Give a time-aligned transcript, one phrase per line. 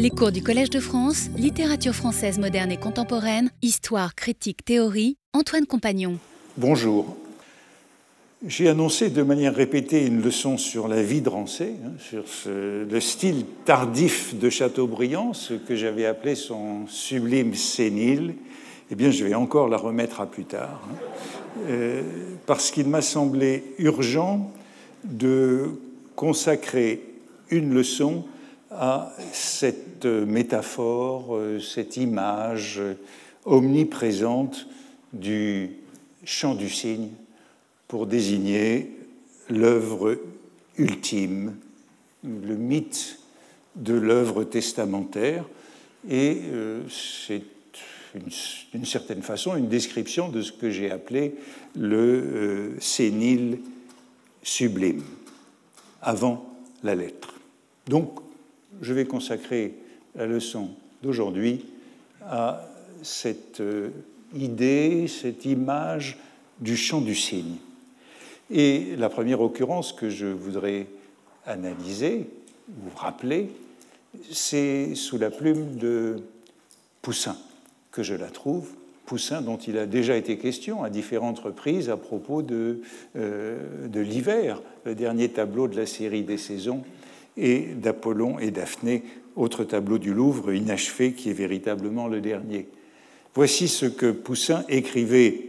[0.00, 5.66] Les cours du Collège de France, littérature française moderne et contemporaine, histoire, critique, théorie, Antoine
[5.66, 6.16] Compagnon.
[6.56, 7.18] Bonjour.
[8.46, 12.98] J'ai annoncé de manière répétée une leçon sur la vie de Rancé, hein, sur le
[12.98, 18.36] style tardif de Chateaubriand, ce que j'avais appelé son sublime sénile.
[18.90, 20.96] Eh bien, je vais encore la remettre à plus tard, hein,
[21.68, 22.02] euh,
[22.46, 24.50] parce qu'il m'a semblé urgent
[25.04, 25.78] de
[26.16, 27.02] consacrer
[27.50, 28.24] une leçon
[28.70, 32.80] à cette métaphore, euh, cette image
[33.44, 34.66] omniprésente
[35.12, 35.70] du
[36.24, 37.10] chant du cygne
[37.88, 38.90] pour désigner
[39.48, 40.18] l'œuvre
[40.78, 41.56] ultime,
[42.22, 43.18] le mythe
[43.76, 45.44] de l'œuvre testamentaire,
[46.08, 47.42] et euh, c'est
[48.74, 51.34] d'une certaine façon une description de ce que j'ai appelé
[51.76, 53.58] le euh, sénile
[54.42, 55.02] sublime,
[56.02, 56.44] avant
[56.82, 57.34] la lettre.
[58.80, 59.74] Je vais consacrer
[60.14, 60.70] la leçon
[61.02, 61.66] d'aujourd'hui
[62.22, 62.66] à
[63.02, 63.90] cette euh,
[64.34, 66.18] idée, cette image
[66.60, 67.56] du chant du cygne.
[68.50, 70.86] Et la première occurrence que je voudrais
[71.46, 72.28] analyser,
[72.68, 73.50] ou rappeler,
[74.30, 76.16] c'est sous la plume de
[77.02, 77.36] Poussin
[77.92, 78.68] que je la trouve,
[79.06, 82.82] Poussin dont il a déjà été question à différentes reprises à propos de,
[83.16, 86.82] euh, de l'hiver, le dernier tableau de la série des saisons,
[87.40, 89.02] et d'Apollon et Daphné,
[89.34, 92.68] autre tableau du Louvre inachevé qui est véritablement le dernier.
[93.34, 95.46] Voici ce que Poussin écrivait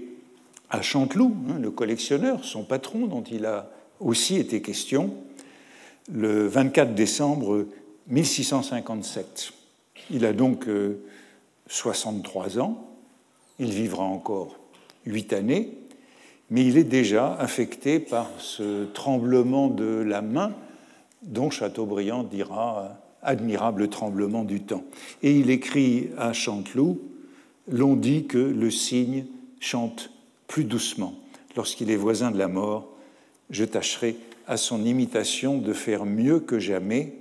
[0.70, 3.70] à Chanteloup, hein, le collectionneur, son patron, dont il a
[4.00, 5.14] aussi été question,
[6.12, 7.68] le 24 décembre
[8.08, 9.52] 1657.
[10.10, 10.66] Il a donc
[11.68, 12.88] 63 euh, ans,
[13.60, 14.58] il vivra encore
[15.06, 15.78] 8 années,
[16.50, 20.54] mais il est déjà affecté par ce tremblement de la main
[21.22, 24.84] dont Chateaubriand dira admirable tremblement du temps.
[25.22, 27.02] Et il écrit à Chanteloup
[27.68, 29.26] L'on dit que le cygne
[29.60, 30.12] chante
[30.48, 31.14] plus doucement.
[31.56, 32.90] Lorsqu'il est voisin de la mort,
[33.50, 37.14] je tâcherai à son imitation de faire mieux que jamais,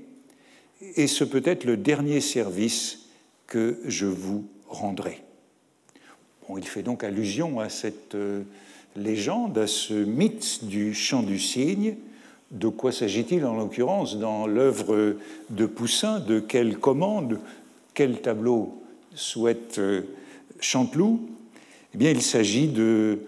[0.96, 3.06] et ce peut être le dernier service
[3.46, 5.22] que je vous rendrai.
[6.48, 8.42] Bon, il fait donc allusion à cette euh,
[8.96, 11.96] légende, à ce mythe du chant du cygne,
[12.50, 15.16] de quoi s'agit-il en l'occurrence dans l'œuvre
[15.50, 17.38] de Poussin De quelle commande
[17.94, 18.82] Quel tableau
[19.14, 20.02] souhaite euh,
[20.58, 21.20] Chanteloup?
[21.94, 23.20] Eh bien, il s'agit de,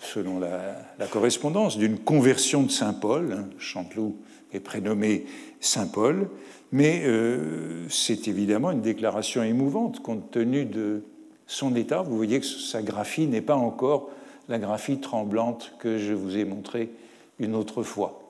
[0.00, 3.44] selon la, correspondance, d'une conversion de Saint Paul.
[3.58, 4.16] Chanteloup
[4.52, 5.26] est prénommé
[5.60, 6.28] Saint Paul,
[6.72, 11.02] mais euh, c'est évidemment une déclaration émouvante compte tenu de
[11.46, 12.02] son état.
[12.02, 14.08] Vous voyez que sa graphie n'est pas encore
[14.48, 16.90] la graphie tremblante que je vous ai montrée
[17.38, 18.23] une autre fois.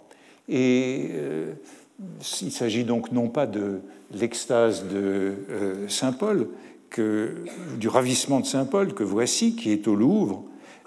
[0.49, 1.53] Et euh,
[2.43, 3.81] il s'agit donc non pas de
[4.13, 6.49] l'extase de euh, Saint Paul,
[6.91, 7.45] que,
[7.79, 10.45] du ravissement de Saint Paul que voici, qui est au Louvre,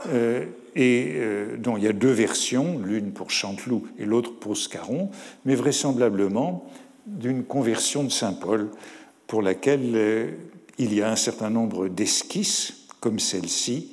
[0.09, 1.15] euh, et
[1.57, 5.09] dont il y a deux versions, l'une pour Chanteloup et l'autre pour Scarron,
[5.43, 6.69] mais vraisemblablement
[7.07, 8.69] d'une conversion de Saint Paul
[9.25, 10.35] pour laquelle
[10.77, 13.91] il y a un certain nombre d'esquisses, comme celle-ci,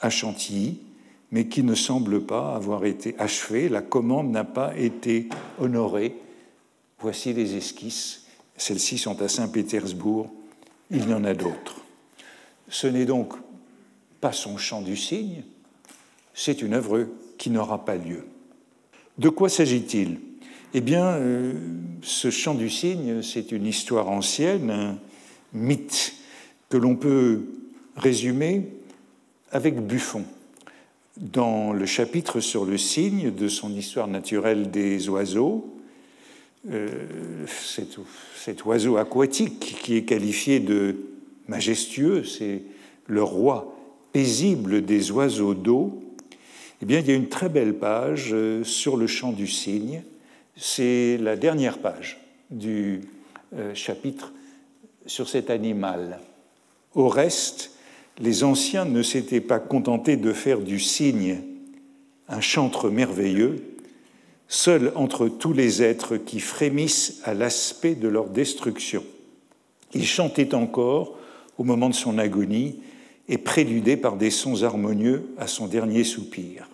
[0.00, 0.78] à Chantilly,
[1.30, 3.68] mais qui ne semble pas avoir été achevé.
[3.68, 5.28] La commande n'a pas été
[5.58, 6.16] honorée.
[7.00, 8.26] Voici les esquisses.
[8.56, 10.30] Celles-ci sont à Saint-Pétersbourg.
[10.90, 11.82] Il y en a d'autres.
[12.68, 13.34] Ce n'est donc
[14.20, 15.42] pas son chant du cygne,
[16.34, 17.06] c'est une œuvre
[17.36, 18.26] qui n'aura pas lieu.
[19.16, 20.20] De quoi s'agit-il?
[20.74, 21.54] Eh bien, euh,
[22.02, 24.98] ce chant du cygne, c'est une histoire ancienne, un
[25.52, 26.14] mythe
[26.68, 27.44] que l'on peut
[27.96, 28.68] résumer
[29.50, 30.24] avec Buffon
[31.18, 35.74] dans le chapitre sur le cygne de son histoire naturelle des oiseaux,
[36.70, 37.06] euh,
[37.46, 40.96] cet, oiseau aquatique qui est qualifié de
[41.48, 42.62] majestueux, c'est
[43.06, 43.74] le roi
[44.12, 46.02] paisible des oiseaux d'eau,
[46.80, 50.02] eh bien, il y a une très belle page euh, sur le chant du cygne.
[50.56, 52.20] C'est la dernière page
[52.50, 53.00] du
[53.56, 54.32] euh, chapitre
[55.06, 56.20] sur cet animal.
[56.94, 57.72] Au reste,
[58.20, 61.38] les anciens ne s'étaient pas contentés de faire du cygne
[62.28, 63.56] un chantre merveilleux,
[64.48, 69.04] seul entre tous les êtres qui frémissent à l'aspect de leur destruction.
[69.94, 71.16] Il chantait encore
[71.56, 72.80] au moment de son agonie
[73.28, 76.68] et préludait par des sons harmonieux à son dernier soupir.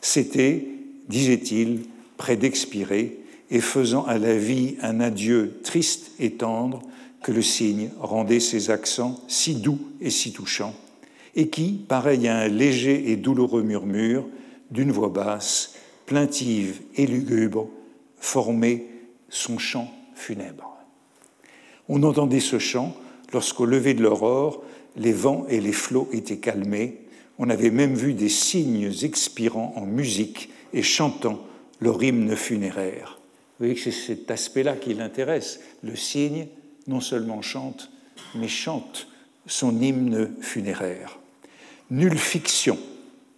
[0.00, 0.66] C'était,
[1.08, 1.82] disait-il,
[2.16, 3.18] près d'expirer
[3.50, 6.82] et faisant à la vie un adieu triste et tendre,
[7.24, 10.74] que le cygne rendait ses accents si doux et si touchants,
[11.34, 14.28] et qui, pareil à un léger et douloureux murmure
[14.70, 15.74] d'une voix basse,
[16.04, 17.70] plaintive et lugubre,
[18.18, 18.84] formait
[19.30, 20.76] son chant funèbre.
[21.88, 22.94] On entendait ce chant
[23.32, 24.62] lorsqu'au lever de l'aurore,
[24.96, 26.98] les vents et les flots étaient calmés.
[27.38, 31.40] On avait même vu des cygnes expirant en musique et chantant
[31.80, 33.18] leur hymne funéraire.
[33.58, 35.60] Vous voyez que c'est cet aspect-là qui l'intéresse.
[35.82, 36.48] Le cygne
[36.86, 37.90] non seulement chante,
[38.34, 39.08] mais chante
[39.46, 41.18] son hymne funéraire.
[41.90, 42.78] Nulle fiction,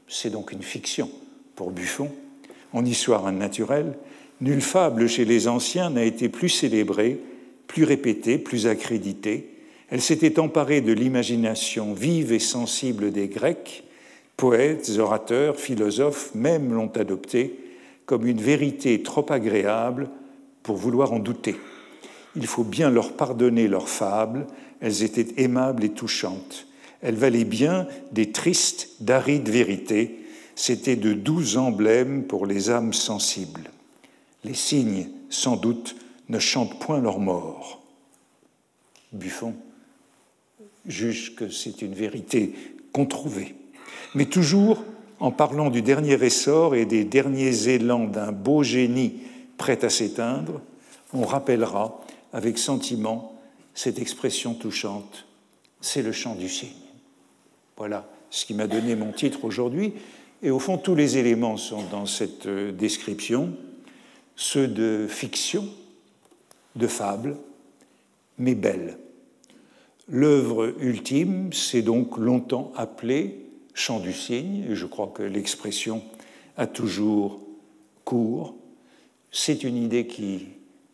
[0.08, 1.10] c'est donc une fiction
[1.54, 2.10] pour Buffon,
[2.72, 3.94] en histoire naturelle,
[4.40, 7.18] nulle fable chez les anciens n'a été plus célébrée,
[7.66, 9.50] plus répétée, plus accréditée.
[9.88, 13.84] Elle s'était emparée de l'imagination vive et sensible des Grecs,
[14.36, 17.58] poètes, orateurs, philosophes même l'ont adoptée
[18.04, 20.08] comme une vérité trop agréable
[20.62, 21.56] pour vouloir en douter.
[22.36, 24.46] Il faut bien leur pardonner leurs fables,
[24.80, 26.66] elles étaient aimables et touchantes.
[27.02, 30.20] Elles valaient bien des tristes, d'arides vérités,
[30.54, 33.70] c'étaient de doux emblèmes pour les âmes sensibles.
[34.44, 35.96] Les cygnes, sans doute,
[36.28, 37.82] ne chantent point leur mort.
[39.12, 39.54] Buffon
[40.86, 42.52] juge que c'est une vérité
[42.92, 43.54] qu'on trouvait.
[44.14, 44.82] Mais toujours
[45.20, 49.14] en parlant du dernier essor et des derniers élans d'un beau génie
[49.56, 50.60] prêt à s'éteindre,
[51.12, 52.00] on rappellera
[52.36, 53.32] avec sentiment
[53.72, 55.24] cette expression touchante,
[55.80, 56.68] c'est le chant du cygne.
[57.78, 59.94] Voilà ce qui m'a donné mon titre aujourd'hui.
[60.42, 63.54] Et au fond, tous les éléments sont dans cette euh, description,
[64.36, 65.66] ceux de fiction,
[66.74, 67.38] de fable,
[68.36, 68.98] mais belle.
[70.06, 76.02] L'œuvre ultime s'est donc longtemps appelée chant du cygne, je crois que l'expression
[76.58, 77.40] a toujours
[78.04, 78.54] cours.
[79.32, 80.48] C'est une idée qui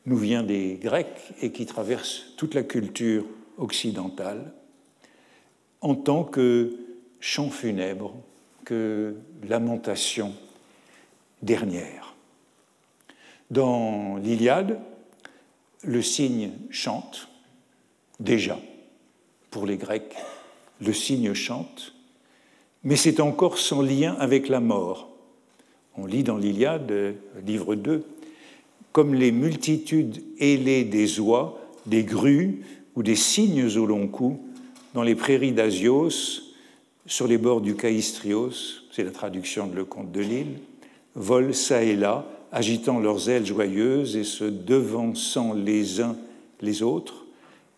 [0.06, 3.24] nous vient des Grecs et qui traverse toute la culture
[3.58, 4.52] occidentale
[5.80, 6.76] en tant que
[7.20, 8.14] chant funèbre,
[8.64, 9.16] que
[9.48, 10.32] lamentation
[11.42, 12.14] dernière.
[13.50, 14.80] Dans l'Iliade,
[15.82, 17.28] le cygne chante,
[18.20, 18.58] déjà,
[19.50, 20.14] pour les Grecs,
[20.80, 21.94] le cygne chante,
[22.84, 25.10] mais c'est encore sans lien avec la mort.
[25.96, 27.14] On lit dans l'Iliade,
[27.44, 28.04] livre 2,
[28.92, 32.60] comme les multitudes ailées des oies, des grues
[32.94, 34.40] ou des cygnes au long cou
[34.94, 36.42] dans les prairies d'Asios,
[37.06, 38.52] sur les bords du Caïstrios,
[38.92, 40.58] c'est la traduction de Le Comte de Lille,
[41.14, 46.16] volent çà et là, agitant leurs ailes joyeuses et se devançant les uns
[46.60, 47.24] les autres,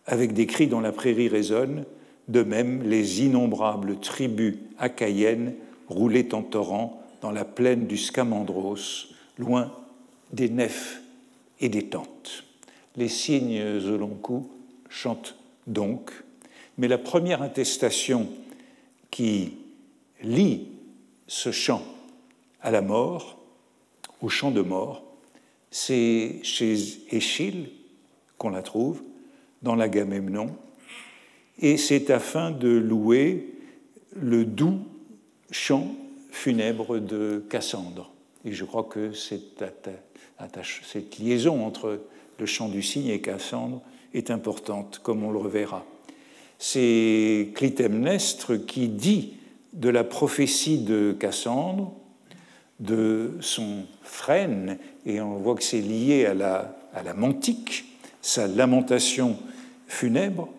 [0.05, 1.85] avec des cris dont la prairie résonne,
[2.27, 5.53] de même, les innombrables tribus achaïennes
[5.87, 9.07] roulaient en torrent dans la plaine du Scamandros,
[9.37, 9.71] loin
[10.33, 11.01] des nefs
[11.65, 12.43] et des tentes.
[12.95, 14.49] Les cygnes au long cou
[14.87, 15.35] chantent
[15.67, 16.11] donc,
[16.77, 18.29] mais la première attestation
[19.09, 19.53] qui
[20.23, 20.67] lie
[21.27, 21.83] ce chant
[22.61, 23.39] à la mort,
[24.21, 25.03] au chant de mort,
[25.71, 26.77] c'est chez
[27.11, 27.69] Échille
[28.37, 29.01] qu'on la trouve,
[29.61, 30.55] dans l'Agamemnon,
[31.59, 33.53] et c'est afin de louer
[34.15, 34.79] le doux
[35.51, 35.95] chant
[36.31, 38.11] funèbre de Cassandre.
[38.43, 39.63] Et je crois que cette,
[40.89, 42.01] cette liaison entre
[42.39, 43.81] le chant du cygne et Cassandre
[44.13, 45.85] est importante, comme on le reverra.
[46.59, 49.33] C'est Clytemnestre qui dit
[49.73, 51.93] de la prophétie de Cassandre,
[52.79, 57.85] de son frêne, et on voit que c'est lié à la, à mantique,
[58.21, 59.37] sa lamentation
[59.87, 60.49] funèbre,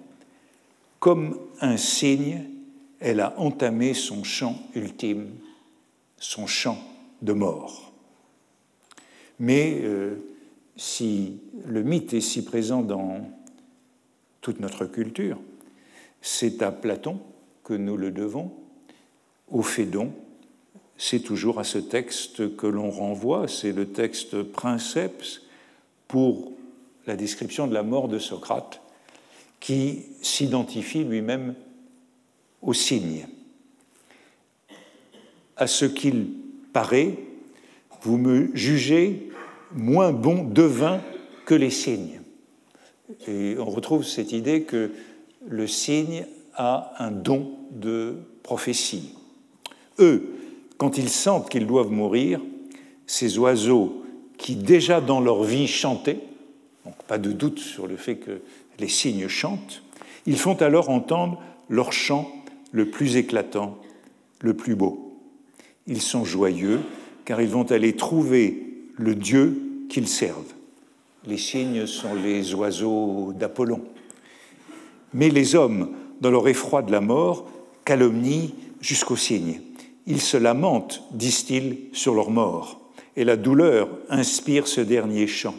[0.99, 2.45] comme un signe,
[3.01, 5.29] elle a entamé son chant ultime,
[6.19, 6.79] son chant
[7.23, 7.86] de mort.
[9.39, 10.17] Mais euh,
[10.77, 13.29] si le mythe est si présent dans
[14.41, 15.39] toute notre culture,
[16.21, 17.21] c'est à Platon
[17.65, 18.53] que nous le devons,
[19.49, 20.13] au Phédon,
[20.99, 25.43] c'est toujours à ce texte que l'on renvoie, c'est le texte Princeps
[26.09, 26.53] pour
[27.07, 28.81] la description de la mort de Socrate,
[29.61, 31.55] qui s'identifie lui-même
[32.63, 33.27] au cygne.
[35.57, 36.29] À ce qu'il
[36.73, 37.19] paraît,
[38.07, 39.31] vous me jugez
[39.75, 41.01] moins bon devin
[41.45, 42.21] que les cygnes.
[43.27, 44.93] Et on retrouve cette idée que
[45.47, 49.15] le cygne a un don de prophétie.
[49.99, 50.35] Eux,
[50.79, 52.41] quand ils sentent qu'ils doivent mourir,
[53.07, 54.05] ces oiseaux
[54.39, 56.21] qui déjà dans leur vie chantaient,
[56.85, 58.41] donc pas de doute sur le fait que
[58.79, 59.83] les cygnes chantent,
[60.27, 62.31] ils font alors entendre leur chant
[62.71, 63.79] le plus éclatant,
[64.41, 65.19] le plus beau.
[65.87, 66.81] Ils sont joyeux
[67.27, 68.63] car ils vont aller trouver
[68.97, 70.55] le Dieu qu'ils servent.
[71.27, 73.83] Les cygnes sont les oiseaux d'Apollon.
[75.13, 75.91] Mais les hommes,
[76.21, 77.49] dans leur effroi de la mort,
[77.85, 79.61] calomnient jusqu'aux cygnes.
[80.07, 82.81] Ils se lamentent, disent-ils, sur leur mort,
[83.17, 85.55] et la douleur inspire ce dernier chant.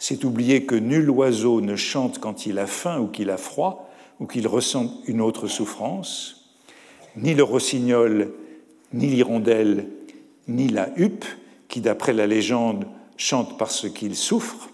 [0.00, 3.88] C'est oublier que nul oiseau ne chante quand il a faim ou qu'il a froid
[4.18, 6.50] ou qu'il ressent une autre souffrance.
[7.16, 8.32] Ni le rossignol,
[8.92, 9.86] ni l'hirondelle,
[10.48, 11.24] ni la huppe,
[11.68, 12.86] qui d'après la légende
[13.16, 14.70] chante parce qu'il souffre,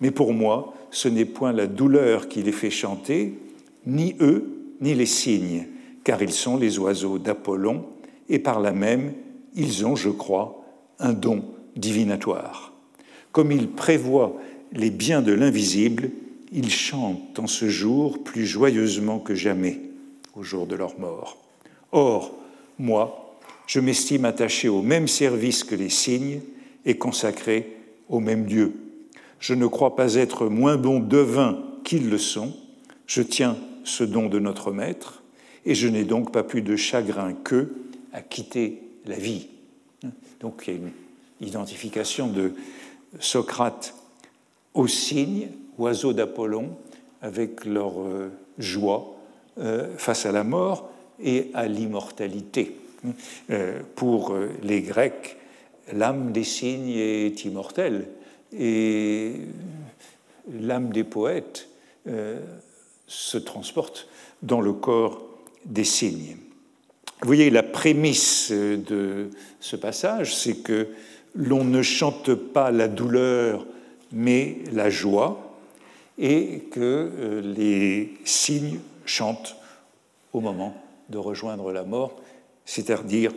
[0.00, 3.38] mais pour moi, ce n'est point la douleur qui les fait chanter,
[3.86, 5.66] ni eux, ni les cygnes,
[6.04, 7.84] car ils sont les oiseaux d'Apollon,
[8.28, 9.12] et par là même,
[9.54, 10.64] ils ont, je crois,
[10.98, 11.44] un don
[11.76, 12.72] divinatoire.
[13.30, 14.36] Comme ils prévoient
[14.72, 16.10] les biens de l'invisible,
[16.52, 19.80] ils chantent en ce jour plus joyeusement que jamais,
[20.34, 21.38] au jour de leur mort.
[21.92, 22.32] Or,
[22.78, 23.21] moi,
[23.72, 26.42] je m'estime attaché au même service que les cygnes
[26.84, 27.74] et consacré
[28.10, 28.74] au même Dieu.
[29.40, 32.54] Je ne crois pas être moins bon devin qu'ils le sont.
[33.06, 35.22] Je tiens ce don de notre Maître,
[35.64, 37.74] et je n'ai donc pas plus de chagrin qu'eux
[38.12, 39.46] à quitter la vie.
[40.40, 40.90] Donc il y a une
[41.40, 42.52] identification de
[43.20, 43.94] Socrate
[44.74, 45.48] aux cygnes,
[45.78, 46.76] oiseaux d'Apollon,
[47.22, 49.16] avec leur euh, joie
[49.56, 50.90] euh, face à la mort
[51.24, 52.76] et à l'immortalité.
[53.50, 55.36] Euh, pour les Grecs,
[55.92, 58.08] l'âme des cygnes est immortelle
[58.56, 59.34] et
[60.60, 61.68] l'âme des poètes
[63.06, 64.08] se transporte
[64.42, 65.22] dans le corps
[65.64, 66.36] des cygnes.
[67.20, 69.30] Vous voyez, la prémisse de
[69.60, 70.88] ce passage, c'est que
[71.34, 73.64] l'on ne chante pas la douleur,
[74.10, 75.52] mais la joie,
[76.18, 79.56] et que euh, les cygnes chantent
[80.32, 80.74] au moment
[81.08, 82.20] de rejoindre la mort,
[82.64, 83.32] c'est-à-dire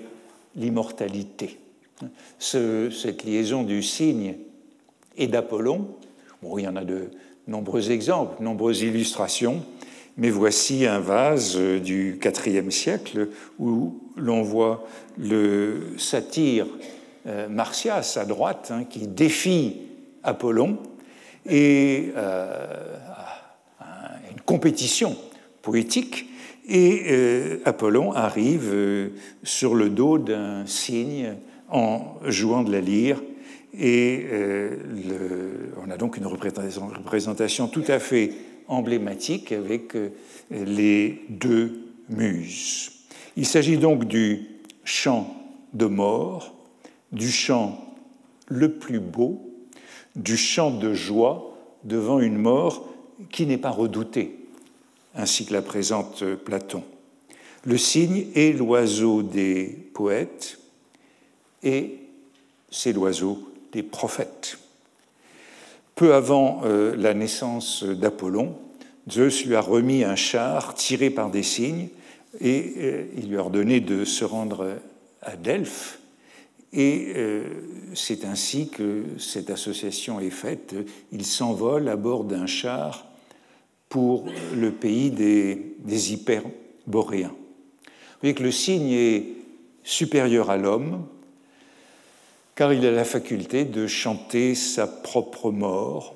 [0.55, 1.59] l'immortalité.
[2.39, 4.35] cette liaison du cygne
[5.17, 5.87] et d'Apollon,
[6.41, 7.09] bon, il y en a de
[7.47, 9.63] nombreux exemples, nombreuses illustrations,
[10.17, 13.29] mais voici un vase du IVe siècle
[13.59, 16.67] où l'on voit le satyre
[17.27, 19.77] euh, Martias à droite hein, qui défie
[20.23, 20.77] Apollon
[21.45, 22.67] et euh,
[24.31, 25.15] une compétition
[25.61, 26.29] poétique.
[26.67, 29.11] Et euh, Apollon arrive
[29.43, 31.35] sur le dos d'un cygne
[31.69, 33.21] en jouant de la lyre.
[33.77, 34.25] Et
[35.85, 38.31] on a donc une représentation tout à fait
[38.67, 40.09] emblématique avec euh,
[40.51, 42.91] les deux muses.
[43.37, 44.45] Il s'agit donc du
[44.83, 45.35] chant
[45.73, 46.53] de mort,
[47.11, 47.79] du chant
[48.47, 49.41] le plus beau,
[50.15, 52.87] du chant de joie devant une mort
[53.31, 54.44] qui n'est pas redoutée,
[55.15, 56.83] ainsi que la présente Platon.
[57.63, 60.59] Le cygne est l'oiseau des poètes
[61.63, 61.97] et
[62.69, 64.59] c'est l'oiseau des prophètes.
[65.95, 68.55] Peu avant euh, la naissance d'Apollon,
[69.09, 71.87] Zeus lui a remis un char tiré par des cygnes
[72.39, 74.77] et euh, il lui a ordonné de se rendre
[75.21, 75.99] à Delphes.
[76.73, 77.43] Et euh,
[77.93, 80.75] c'est ainsi que cette association est faite.
[81.11, 83.07] Il s'envole à bord d'un char
[83.89, 87.29] pour le pays des, hyperboréens.
[87.29, 89.25] Vous voyez que le cygne est
[89.83, 91.05] supérieur à l'homme,
[92.55, 96.15] car il a la faculté de chanter sa propre mort,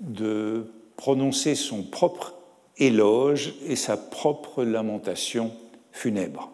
[0.00, 2.34] de prononcer son propre
[2.78, 5.52] éloge et sa propre lamentation
[5.92, 6.50] funèbre.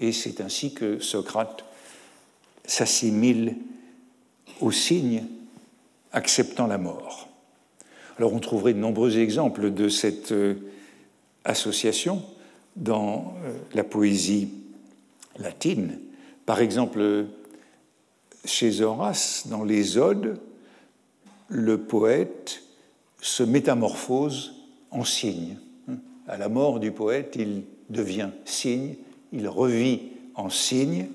[0.00, 1.64] Et c'est ainsi que Socrate
[2.64, 3.56] s'assimile
[4.60, 5.24] au signe
[6.12, 7.27] acceptant la mort.
[8.18, 10.54] Alors on trouverait de nombreux exemples de cette euh,
[11.44, 12.22] association
[12.74, 14.50] dans euh, la poésie
[15.38, 16.00] latine.
[16.44, 17.26] Par exemple,
[18.44, 20.40] chez Horace, dans les Odes,
[21.48, 22.62] le poète
[23.20, 24.54] se métamorphose
[24.90, 25.56] en cygne.
[26.26, 28.96] À la mort du poète, il devient cygne,
[29.32, 30.00] il revit
[30.34, 31.06] en cygne,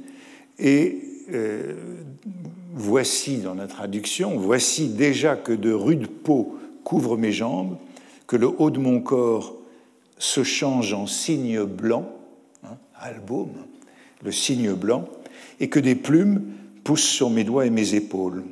[0.57, 1.73] et euh,
[2.73, 7.77] voici dans la traduction, voici déjà que de rudes peaux couvrent mes jambes,
[8.27, 9.55] que le haut de mon corps
[10.17, 12.09] se change en cygne blanc,
[12.63, 13.49] hein, album,
[14.23, 15.07] le cygne blanc,
[15.59, 16.43] et que des plumes
[16.83, 18.43] pousse sur mes doigts et mes épaules.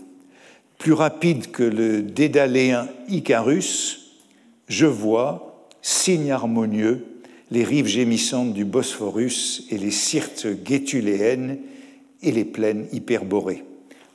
[0.78, 4.18] Plus rapide que le dédaléen Icarus,
[4.68, 7.06] je vois, signe harmonieux,
[7.52, 11.60] les rives gémissantes du Bosphorus et les syrtes guétuléennes
[12.24, 13.64] et les plaines hyperborées.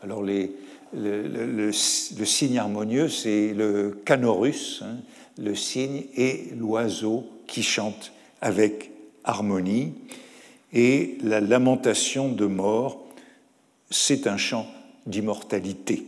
[0.02, 0.52] Alors les,
[0.96, 4.96] le, signe harmonieux, c'est le canorus, hein,
[5.38, 8.90] le signe, et l'oiseau qui chante avec
[9.24, 9.94] harmonie.
[10.72, 13.04] Et la lamentation de mort,
[13.90, 14.66] c'est un chant
[15.06, 16.06] d'immortalité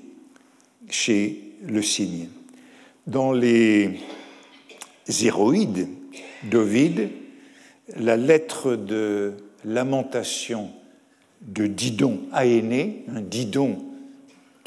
[0.89, 2.29] chez le cygne.
[3.07, 4.01] Dans les
[5.23, 5.89] héroïdes
[6.45, 7.11] d'Ovide,
[7.97, 10.71] la lettre de lamentation
[11.43, 13.88] de Didon Aénée, un Didon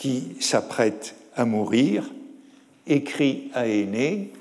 [0.01, 2.10] qui s'apprête à mourir,
[2.88, 4.31] écrit à Aîné,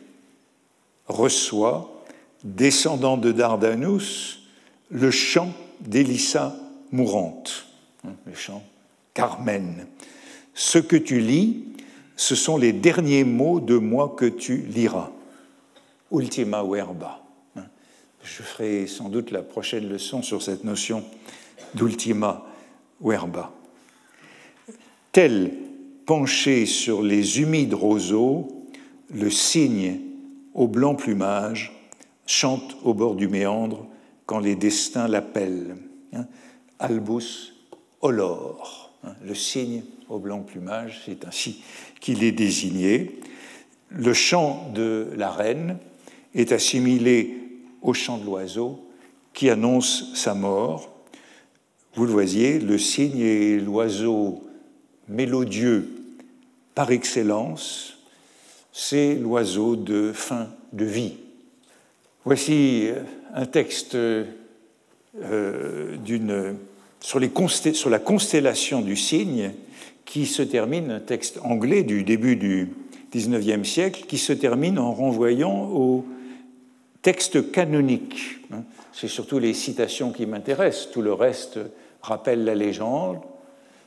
[1.07, 2.03] reçoit,
[2.45, 4.49] descendant de Dardanus,
[4.89, 6.57] le chant d'Élissa
[6.93, 7.67] mourante,
[8.07, 8.63] hein, le chant
[9.13, 9.87] Carmen.
[10.55, 11.63] Ce que tu lis,
[12.17, 15.11] ce sont les derniers mots de moi que tu liras.
[16.11, 17.23] Ultima verba.
[17.57, 17.67] Hein.
[18.25, 21.05] Je ferai sans doute la prochaine leçon sur cette notion
[21.75, 22.47] d'ultima
[23.03, 23.53] verba.
[25.13, 25.53] Tel
[26.07, 28.49] penché sur les humides roseaux,
[29.13, 29.99] le cygne
[30.55, 31.73] au blanc plumage
[32.27, 33.87] chante au bord du méandre
[34.27, 35.77] quand les destins l'appellent.
[36.13, 36.27] Hein.
[36.79, 37.55] Albus
[38.01, 41.63] olor, hein, le cygne au blanc plumage, c'est ainsi
[42.01, 43.19] qu'il est désigné.
[43.89, 45.79] Le chant de la reine
[46.37, 47.35] est assimilé
[47.83, 48.87] au chant de l'oiseau
[49.33, 50.89] qui annonce sa mort.
[51.95, 54.45] Vous le voyez, le cygne est l'oiseau
[55.11, 55.89] mélodieux
[56.75, 57.99] par excellence,
[58.73, 61.15] c'est l'oiseau de fin de vie.
[62.25, 63.03] Voici euh,
[63.35, 64.25] un texte euh,
[67.01, 67.21] sur,
[67.91, 69.53] la constellation du cygne
[70.05, 72.69] qui se termine, un texte anglais du début du
[73.13, 76.07] XIXe siècle, qui se termine en renvoyant au
[77.03, 78.39] texte canonique.
[78.53, 78.63] Hein.
[78.93, 81.59] C'est surtout les citations qui m'intéressent, tout le reste
[82.03, 83.19] rappelle la légende.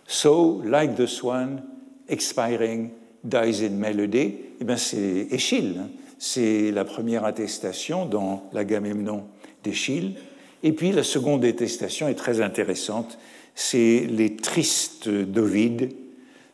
[0.07, 1.63] So, like the swan,
[2.07, 2.91] expiring,
[3.24, 5.77] dies in melody, eh bien c'est Échille.
[5.79, 5.89] Hein.
[6.19, 9.25] C'est la première attestation dans l'Agamemnon
[9.63, 10.15] d'Échille.
[10.62, 13.17] Et puis la seconde attestation est très intéressante,
[13.55, 15.93] c'est les tristes d'Ovide.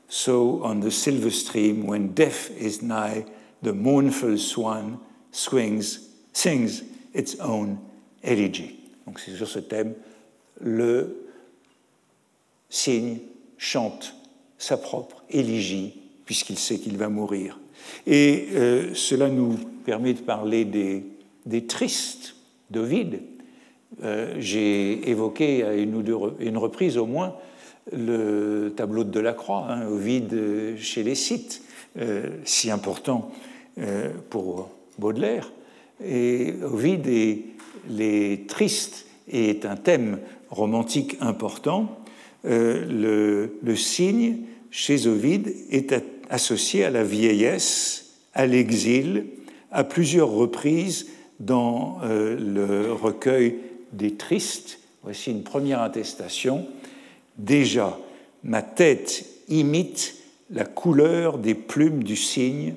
[0.07, 3.25] So on the silver stream, when death is nigh,
[3.61, 4.97] the mournful swan
[5.31, 5.99] swings,
[6.33, 7.77] sings its own
[8.23, 8.79] elegy.
[9.05, 9.93] Donc c'est sur ce thème,
[10.59, 11.27] le
[12.69, 13.19] cygne
[13.59, 14.15] chante
[14.57, 17.59] sa propre élégie, puisqu'il sait qu'il va mourir.
[18.07, 21.05] Et euh, cela nous permet de parler des,
[21.45, 22.35] des tristes
[22.71, 23.21] d'Ovide.
[24.03, 27.35] Euh, j'ai évoqué à une, ou deux, une reprise au moins
[27.91, 31.61] le tableau de Delacroix, hein, Ovide chez les Scythes,
[31.97, 33.31] euh, si important
[34.29, 34.69] pour
[34.99, 35.51] Baudelaire.
[36.05, 37.45] Et Ovide et
[37.89, 40.19] les tristes est un thème
[40.49, 41.98] romantique important
[42.45, 44.37] euh, le, signe
[44.71, 45.93] chez Ovide est
[46.29, 49.25] associé à la vieillesse, à l'exil,
[49.71, 51.07] à plusieurs reprises
[51.39, 53.55] dans euh, le recueil
[53.93, 54.79] des tristes.
[55.03, 56.67] Voici une première attestation.
[57.37, 57.97] Déjà,
[58.43, 60.15] ma tête imite
[60.51, 62.75] la couleur des plumes du cygne,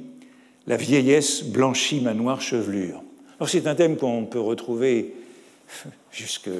[0.67, 3.03] la vieillesse blanchit ma noire chevelure.
[3.39, 5.15] Alors c'est un thème qu'on peut retrouver
[6.13, 6.51] jusqu'au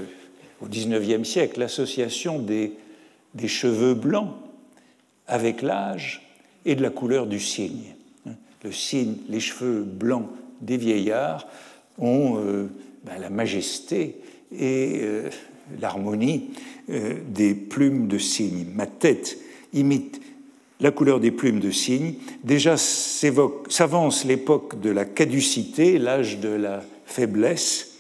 [0.65, 2.73] XIXe siècle, l'association des
[3.35, 4.35] des cheveux blancs
[5.27, 6.23] avec l'âge
[6.65, 7.95] et de la couleur du cygne.
[8.65, 10.29] Le cygne, les cheveux blancs
[10.61, 11.49] des vieillards
[11.99, 12.69] ont euh,
[13.05, 14.17] ben, la majesté
[14.57, 15.29] et euh,
[15.81, 16.51] l'harmonie
[16.91, 18.67] euh, des plumes de cygne.
[18.75, 19.39] Ma tête
[19.73, 20.21] imite
[20.81, 22.15] la couleur des plumes de cygne.
[22.45, 27.92] Déjà s'avance l'époque de la caducité, l'âge de la faiblesse,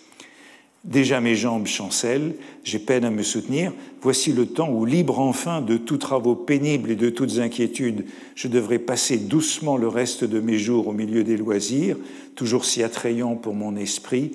[0.85, 3.73] Déjà mes jambes chancellent, j'ai peine à me soutenir.
[4.01, 8.49] Voici le temps où, libre enfin de tous travaux pénibles et de toutes inquiétudes, je
[8.49, 11.97] devrais passer doucement le reste de mes jours au milieu des loisirs,
[12.35, 14.33] toujours si attrayants pour mon esprit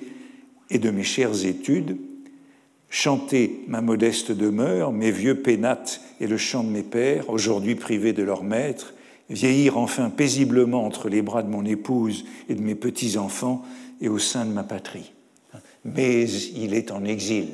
[0.70, 1.98] et de mes chères études.
[2.88, 8.14] Chanter ma modeste demeure, mes vieux pénates et le chant de mes pères, aujourd'hui privés
[8.14, 8.94] de leur maître,
[9.28, 13.62] vieillir enfin paisiblement entre les bras de mon épouse et de mes petits-enfants
[14.00, 15.12] et au sein de ma patrie
[15.94, 17.48] mais il est en exil.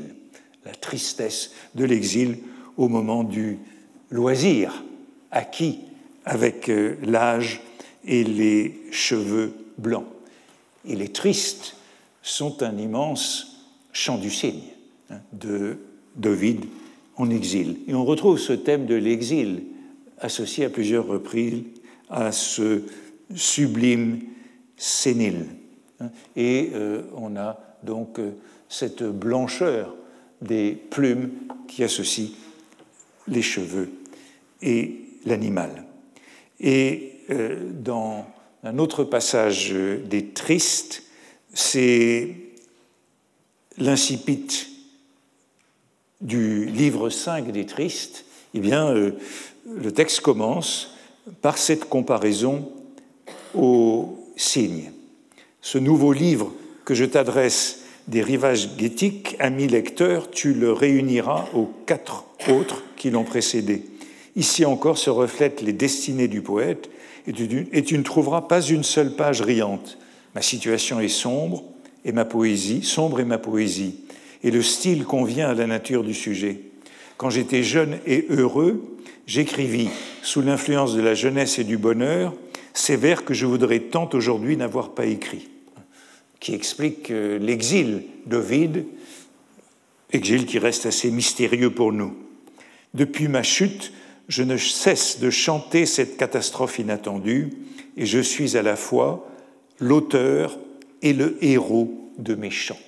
[0.65, 2.39] La tristesse de l'exil
[2.77, 3.59] au moment du
[4.11, 4.85] loisir
[5.31, 5.81] acquis
[6.25, 7.61] avec euh, l'âge
[8.07, 10.07] et les cheveux blancs.
[10.87, 11.77] Et les tristes
[12.23, 14.63] sont un immense chant du cygne
[15.11, 15.79] hein, de
[16.17, 16.65] David
[17.17, 17.79] en exil.
[17.87, 19.65] Et on retrouve ce thème de l'exil
[20.19, 21.63] associé à plusieurs reprises
[22.09, 22.83] à ce
[23.35, 24.21] sublime
[24.77, 25.47] sénile.
[26.01, 26.11] Hein.
[26.37, 28.33] Et euh, on a donc euh,
[28.69, 29.95] cette blancheur
[30.43, 31.31] des plumes
[31.69, 32.31] qui associe
[33.29, 33.91] les cheveux
[34.63, 35.85] et l'animal.
[36.61, 38.27] Et euh, dans
[38.63, 41.03] un autre passage des Tristes,
[41.53, 42.35] c'est
[43.79, 44.67] l'incipit
[46.21, 49.13] du livre 5 des Tristes, eh bien, euh,
[49.71, 50.97] le texte commence
[51.43, 52.71] par cette comparaison
[53.55, 54.93] au cygne.
[55.61, 56.53] Ce nouveau livre
[56.85, 63.11] que je t'adresse des rivages guétiques, ami lecteur, tu le réuniras aux quatre autres qui
[63.11, 63.85] l'ont précédé.
[64.37, 66.91] Ici encore se reflètent les destinées du poète,
[67.27, 67.33] et
[67.83, 69.97] tu, ne trouveras pas une seule page riante.
[70.35, 71.63] Ma situation est sombre
[72.05, 74.01] et ma poésie, sombre et ma poésie,
[74.43, 76.61] et le style convient à la nature du sujet.
[77.17, 79.89] Quand j'étais jeune et heureux, j'écrivis,
[80.23, 82.35] sous l'influence de la jeunesse et du bonheur,
[82.75, 85.49] ces vers que je voudrais tant aujourd'hui n'avoir pas écrits,
[86.45, 88.85] qui expliquent l'exil d'Ovide,
[90.13, 92.15] exil qui reste assez mystérieux pour nous.
[92.93, 93.95] Depuis ma chute,
[94.29, 97.51] je ne cesse de chanter cette catastrophe inattendue
[97.97, 99.27] et je suis à la fois
[99.81, 100.59] l'auteur
[101.01, 102.79] et le héros de mes chants.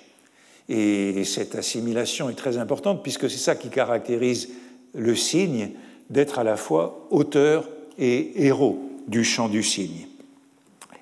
[0.69, 4.51] Et cette assimilation est très importante puisque c'est ça qui caractérise
[4.95, 5.71] le signe
[6.11, 10.07] d'être à la fois auteur et héros du chant du cygne.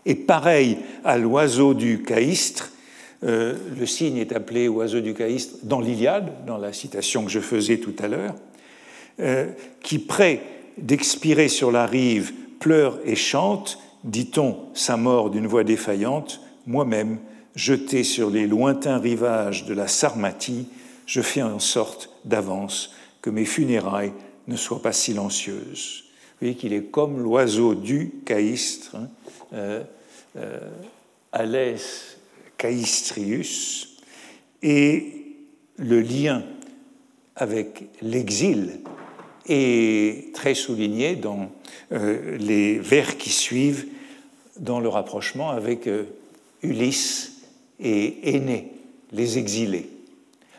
[0.06, 2.70] Et pareil à l'oiseau du caïstre,
[3.24, 7.40] euh, le cygne est appelé oiseau du caïstre dans l'Iliade, dans la citation que je
[7.40, 8.34] faisais tout à l'heure,
[9.20, 9.46] euh,
[9.82, 10.42] qui, près
[10.76, 17.18] d'expirer sur la rive, pleure et chante, dit-on sa mort d'une voix défaillante, moi-même,
[17.54, 20.66] jeté sur les lointains rivages de la Sarmatie,
[21.06, 24.12] je fais en sorte d'avance que mes funérailles
[24.48, 26.04] ne soient pas silencieuses.
[26.04, 29.08] Vous voyez qu'il est comme l'oiseau du caïstre, hein,
[31.32, 32.18] Alès
[32.56, 33.98] caïstrius,
[34.62, 35.24] et
[35.76, 36.42] le lien
[37.36, 38.80] avec l'exil
[39.46, 41.50] est très souligné dans
[41.92, 43.86] euh, les vers qui suivent
[44.58, 46.04] dans le rapprochement avec euh,
[46.62, 47.42] Ulysse
[47.80, 48.72] et Énée,
[49.12, 49.90] les exilés.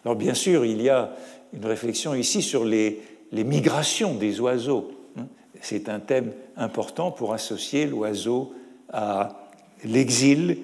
[0.04, 1.16] Alors bien sûr, il y a
[1.54, 4.92] une réflexion ici sur les, migrations des oiseaux.
[5.18, 5.28] Hein.
[5.62, 8.54] C'est un thème important pour associer l'oiseau
[8.92, 9.48] à
[9.84, 10.58] l'exil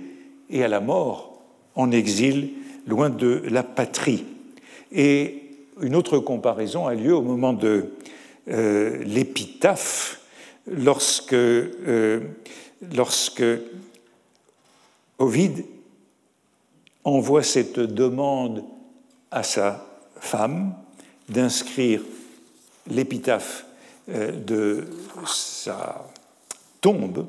[0.49, 1.41] et à la mort
[1.75, 2.49] en exil,
[2.87, 4.25] loin de la patrie.
[4.91, 5.43] Et
[5.81, 7.93] une autre comparaison a lieu au moment de
[8.49, 10.19] euh, l'épitaphe,
[10.67, 12.21] lorsque, euh,
[12.93, 13.43] lorsque
[15.17, 15.63] Ovide
[17.03, 18.63] envoie cette demande
[19.29, 19.85] à sa
[20.19, 20.73] femme
[21.29, 22.01] d'inscrire
[22.87, 23.65] l'épitaphe
[24.09, 24.87] euh, de
[25.25, 26.07] sa
[26.81, 27.27] tombe,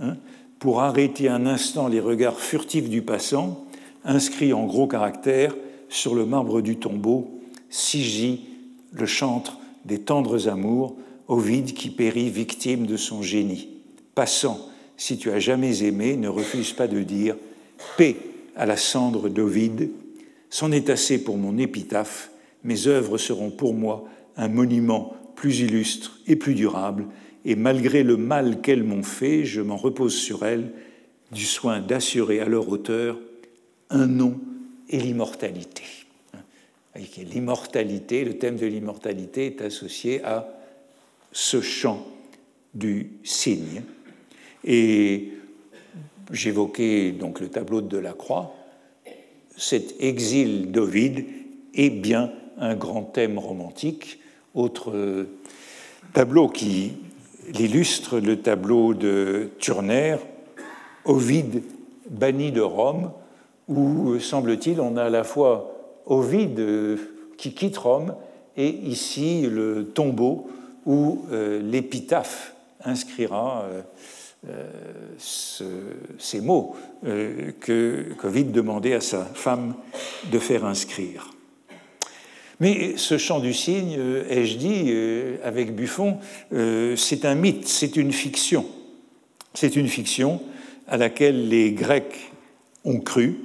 [0.00, 0.16] hein,
[0.58, 3.64] pour arrêter un instant les regards furtifs du passant,
[4.04, 5.54] inscrit en gros caractères
[5.88, 8.46] sur le marbre du tombeau Sigi,
[8.92, 13.68] le chantre des tendres amours, Ovide qui périt victime de son génie.
[14.14, 17.36] Passant, si tu as jamais aimé, ne refuse pas de dire
[17.96, 18.16] paix
[18.56, 19.90] à la cendre d'Ovide.
[20.50, 22.30] C'en est assez pour mon épitaphe.
[22.62, 24.04] Mes œuvres seront pour moi
[24.36, 27.06] un monument plus illustre et plus durable,
[27.44, 30.72] et malgré le mal qu'elles m'ont fait, je m'en repose sur elles
[31.32, 33.18] du soin d'assurer à leur auteur
[33.90, 34.40] un nom
[34.88, 35.84] et l'immortalité
[36.96, 40.48] l'immortalité, le thème de l'immortalité est associé à
[41.32, 42.06] ce chant
[42.74, 43.82] du cygne.
[44.64, 45.32] Et
[46.30, 48.54] j'évoquais donc le tableau de la croix.
[49.56, 51.26] Cet exil d'Ovide
[51.74, 54.20] est bien un grand thème romantique.
[54.54, 55.26] Autre
[56.12, 56.92] tableau qui
[57.52, 60.16] l'illustre, le tableau de Turner,
[61.04, 61.62] Ovide
[62.08, 63.10] banni de Rome,
[63.68, 66.98] où, semble-t-il, on a à la fois Ovide
[67.36, 68.14] qui quitte Rome
[68.56, 70.48] et ici le tombeau
[70.86, 72.54] où euh, l'épitaphe
[72.84, 73.82] inscrira euh,
[74.48, 75.64] euh,
[76.18, 79.74] ces mots que Ovide demandait à sa femme
[80.30, 81.33] de faire inscrire.
[82.60, 84.92] Mais ce chant du cygne, ai-je dit,
[85.42, 86.18] avec Buffon,
[86.96, 88.64] c'est un mythe, c'est une fiction.
[89.54, 90.40] C'est une fiction
[90.86, 92.32] à laquelle les Grecs
[92.84, 93.38] ont cru,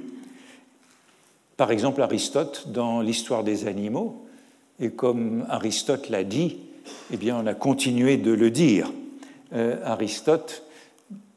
[1.60, 4.24] par exemple, Aristote, dans l'histoire des animaux,
[4.80, 6.56] et comme Aristote l'a dit,
[7.12, 8.90] eh bien, on a continué de le dire.
[9.52, 10.62] Euh, Aristote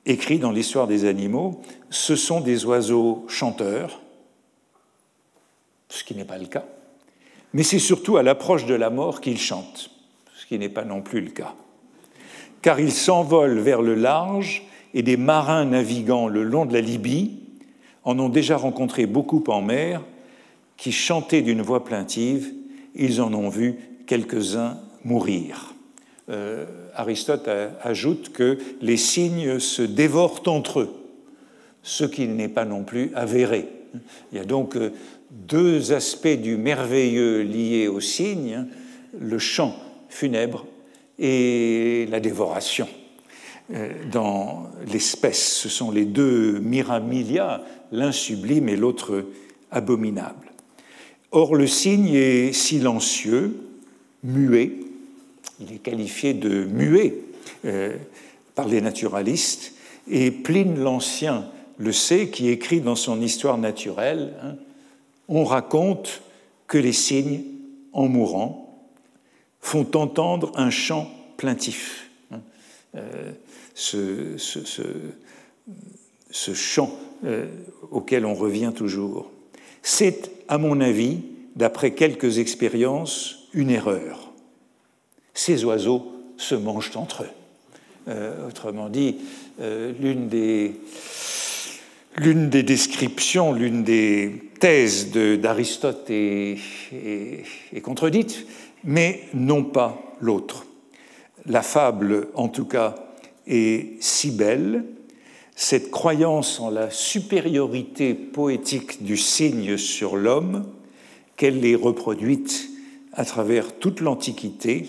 [0.06, 1.60] écrit dans l'histoire des animaux,
[1.90, 4.00] ce sont des oiseaux chanteurs,
[5.90, 6.64] ce qui n'est pas le cas,
[7.54, 9.92] mais c'est surtout à l'approche de la mort qu'ils chantent,
[10.36, 11.54] ce qui n'est pas non plus le cas.
[12.62, 14.64] Car ils s'envolent vers le large
[14.94, 17.40] et des marins naviguant le long de la Libye
[18.04, 20.02] en ont déjà rencontré beaucoup en mer
[20.78, 22.52] qui chantaient d'une voix plaintive,
[22.96, 23.76] ils en ont vu
[24.08, 25.74] quelques-uns mourir.
[26.30, 27.50] Euh, Aristote
[27.82, 30.94] ajoute que les signes se dévorent entre eux,
[31.84, 33.68] ce qui n'est pas non plus avéré.
[34.32, 34.92] Il y a donc euh,
[35.34, 38.68] deux aspects du merveilleux liés aux signes,
[39.20, 39.76] le chant
[40.10, 40.66] funèbre
[41.20, 42.88] et la dévoration.
[43.74, 49.26] Euh, dans l'espèce, ce sont les deux miramilia, l'un sublime et l'autre
[49.72, 50.52] abominable.
[51.32, 53.58] Or, le cygne est silencieux,
[54.24, 54.72] muet.
[55.60, 57.16] Il est qualifié de muet
[57.66, 57.96] euh,
[58.54, 59.74] par les naturalistes,
[60.10, 61.46] et Pline l'Ancien
[61.78, 64.56] le sait, qui écrit dans son histoire naturelle, hein,
[65.28, 66.22] on raconte
[66.68, 67.44] que les cygnes,
[67.92, 68.88] en mourant,
[69.60, 72.10] font entendre un chant plaintif.
[72.32, 72.42] Hein.
[72.96, 73.32] Euh,
[73.76, 74.38] ce,
[76.54, 76.92] chant
[77.24, 77.48] euh,
[77.92, 79.32] auquel on revient toujours.
[79.82, 81.20] C'est, à mon avis,
[81.56, 84.32] d'après quelques expériences, une erreur.
[85.34, 87.30] Ces oiseaux se mangent entre eux.
[88.10, 89.18] Euh, autrement dit,
[89.60, 90.76] l'une des
[92.18, 96.58] L'une des descriptions, l'une des thèses d'Aristote est,
[97.82, 98.48] contredite,
[98.86, 100.66] mais non pas l'autre.
[101.46, 102.96] La fable, en tout cas,
[103.46, 104.86] est si belle,
[105.54, 110.66] cette croyance en la supériorité poétique du cygne sur l'homme,
[111.36, 112.70] qu'elle est reproduite
[113.12, 114.88] à travers toute l'Antiquité.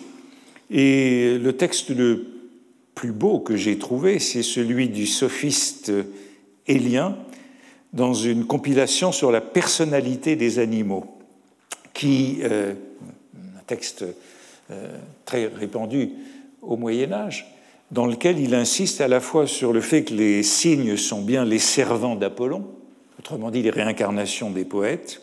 [0.71, 2.27] Et le texte le
[2.95, 5.91] plus beau que j'ai trouvé, c'est celui du sophiste
[6.69, 7.19] Élien
[7.95, 11.07] dans une compilation sur la personnalité des animaux,
[11.95, 12.75] qui, euh,
[13.57, 14.05] un texte
[14.71, 16.11] euh, très répandu
[16.61, 17.47] au Moyen Âge,
[17.93, 21.45] dans lequel il insiste à la fois sur le fait que les cygnes sont bien
[21.45, 22.67] les servants d'Apollon,
[23.21, 25.23] autrement dit les réincarnations des poètes,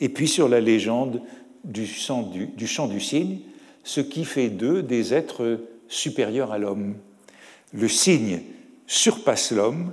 [0.00, 1.22] et puis sur la légende
[1.64, 1.86] du,
[2.32, 3.38] du, du chant du cygne,
[3.82, 6.96] ce qui fait d'eux des êtres supérieurs à l'homme.
[7.72, 8.42] Le cygne
[8.86, 9.92] surpasse l'homme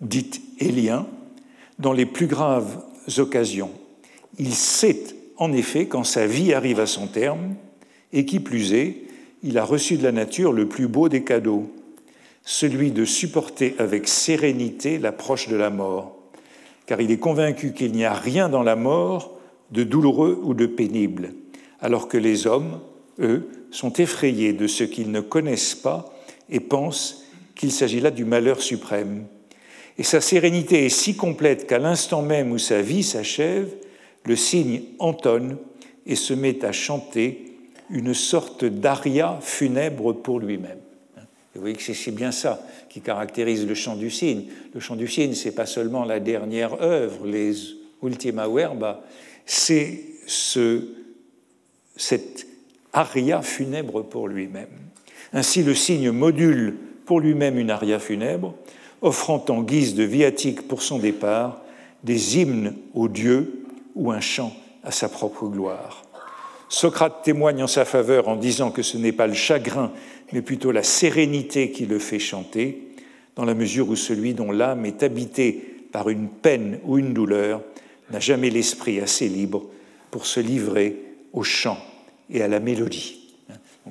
[0.00, 1.06] dit Élien,
[1.78, 2.82] dans les plus graves
[3.18, 3.70] occasions.
[4.38, 5.04] Il sait
[5.36, 7.54] en effet quand sa vie arrive à son terme,
[8.12, 9.02] et qui plus est,
[9.42, 11.70] il a reçu de la nature le plus beau des cadeaux,
[12.44, 16.16] celui de supporter avec sérénité l'approche de la mort,
[16.86, 19.38] car il est convaincu qu'il n'y a rien dans la mort
[19.70, 21.34] de douloureux ou de pénible,
[21.80, 22.80] alors que les hommes,
[23.20, 26.12] eux, sont effrayés de ce qu'ils ne connaissent pas
[26.48, 29.26] et pensent qu'il s'agit là du malheur suprême.
[29.98, 33.68] Et sa sérénité est si complète qu'à l'instant même où sa vie s'achève,
[34.24, 35.58] le cygne entonne
[36.06, 37.56] et se met à chanter
[37.90, 40.78] une sorte d'aria funèbre pour lui-même.
[41.54, 44.44] Vous voyez que c'est bien ça qui caractérise le chant du cygne.
[44.72, 47.52] Le chant du cygne, c'est pas seulement la dernière œuvre, les
[48.02, 49.02] ultima verba,
[49.44, 50.84] c'est ce,
[51.96, 52.46] cette
[52.92, 54.68] aria funèbre pour lui-même.
[55.32, 58.54] Ainsi, le cygne module pour lui-même une aria funèbre,
[59.02, 61.60] offrant en guise de viatique pour son départ
[62.04, 64.52] des hymnes aux dieux ou un chant
[64.84, 66.04] à sa propre gloire.
[66.68, 69.90] Socrate témoigne en sa faveur en disant que ce n'est pas le chagrin,
[70.32, 72.88] mais plutôt la sérénité qui le fait chanter,
[73.36, 75.52] dans la mesure où celui dont l'âme est habitée
[75.92, 77.62] par une peine ou une douleur
[78.10, 79.64] n'a jamais l'esprit assez libre
[80.10, 80.96] pour se livrer
[81.32, 81.78] au chant
[82.30, 83.34] et à la mélodie.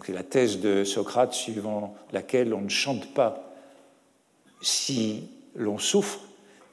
[0.05, 3.46] c'est la thèse de Socrate suivant laquelle on ne chante pas
[4.61, 5.23] si
[5.55, 6.19] l'on souffre,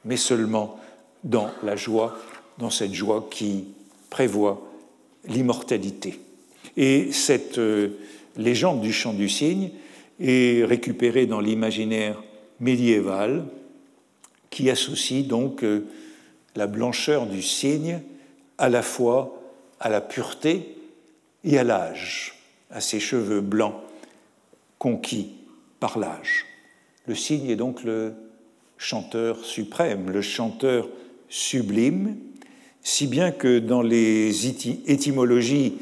[0.03, 0.79] mais seulement
[1.23, 2.17] dans la joie,
[2.57, 3.65] dans cette joie qui
[4.09, 4.61] prévoit
[5.27, 6.19] l'immortalité.
[6.77, 7.97] Et cette euh,
[8.37, 9.71] légende du chant du cygne
[10.19, 12.21] est récupérée dans l'imaginaire
[12.59, 13.45] médiéval
[14.49, 15.85] qui associe donc euh,
[16.55, 18.01] la blancheur du cygne
[18.57, 19.41] à la fois
[19.79, 20.77] à la pureté
[21.43, 22.39] et à l'âge,
[22.71, 23.75] à ses cheveux blancs
[24.79, 25.33] conquis
[25.79, 26.45] par l'âge.
[27.07, 28.13] Le cygne est donc le
[28.77, 30.89] chanteur suprême, le chanteur
[31.29, 32.15] sublime,
[32.81, 35.73] si bien que dans les étymologies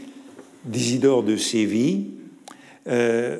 [0.65, 2.11] d'Isidore de Séville,
[2.87, 3.37] euh,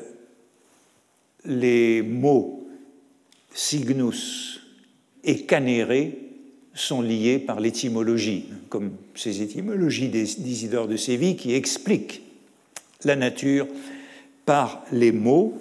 [1.44, 2.66] les mots
[3.52, 4.60] cygnus
[5.22, 6.18] et canéré
[6.74, 12.22] sont liés par l'étymologie, comme ces étymologies d'Isidore de Séville qui expliquent
[13.04, 13.66] la nature
[14.44, 15.54] par les mots.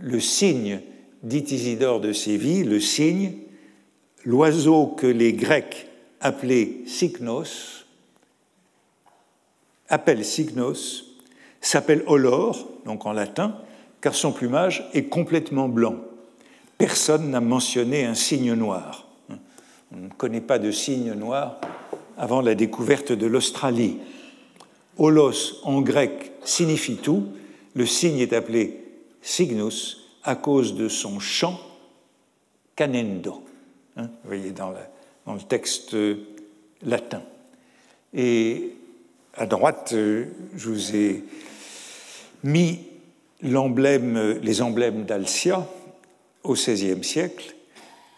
[0.00, 0.80] Le signe
[1.26, 3.32] dit Isidore de Séville, le cygne,
[4.24, 5.88] l'oiseau que les Grecs
[6.20, 7.84] appelaient Cygnos,
[9.88, 11.04] appelle Cygnos,
[11.60, 13.56] s'appelle Olor, donc en latin,
[14.00, 15.96] car son plumage est complètement blanc.
[16.78, 19.08] Personne n'a mentionné un cygne noir.
[19.92, 21.60] On ne connaît pas de cygne noir
[22.16, 23.98] avant la découverte de l'Australie.
[24.96, 27.26] Olos en grec signifie tout.
[27.74, 28.84] Le cygne est appelé
[29.22, 31.58] cygnus à cause de son chant
[32.74, 33.42] canendo,
[33.96, 36.16] hein, vous voyez dans, le texte euh,
[36.82, 37.22] latin.
[38.12, 38.72] Et
[39.34, 41.24] à droite, euh, je vous ai
[42.42, 42.80] mis
[43.40, 45.66] l'emblème, les emblèmes d'Alcia
[46.42, 47.54] au XVIe siècle,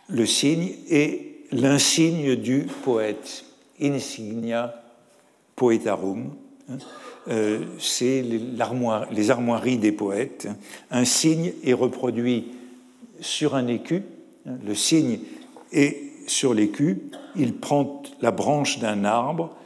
[0.08, 3.44] le signe et l'insigne du poète,
[3.80, 4.82] insignia
[5.56, 6.30] poetarum.
[7.28, 10.48] Euh, c'est les armoiries des poètes.
[10.90, 12.52] Un signe est reproduit
[13.20, 14.02] sur un écu,
[14.46, 15.20] le cygne
[15.72, 16.98] est sur l'écu,
[17.36, 19.56] il prend la branche d'un arbre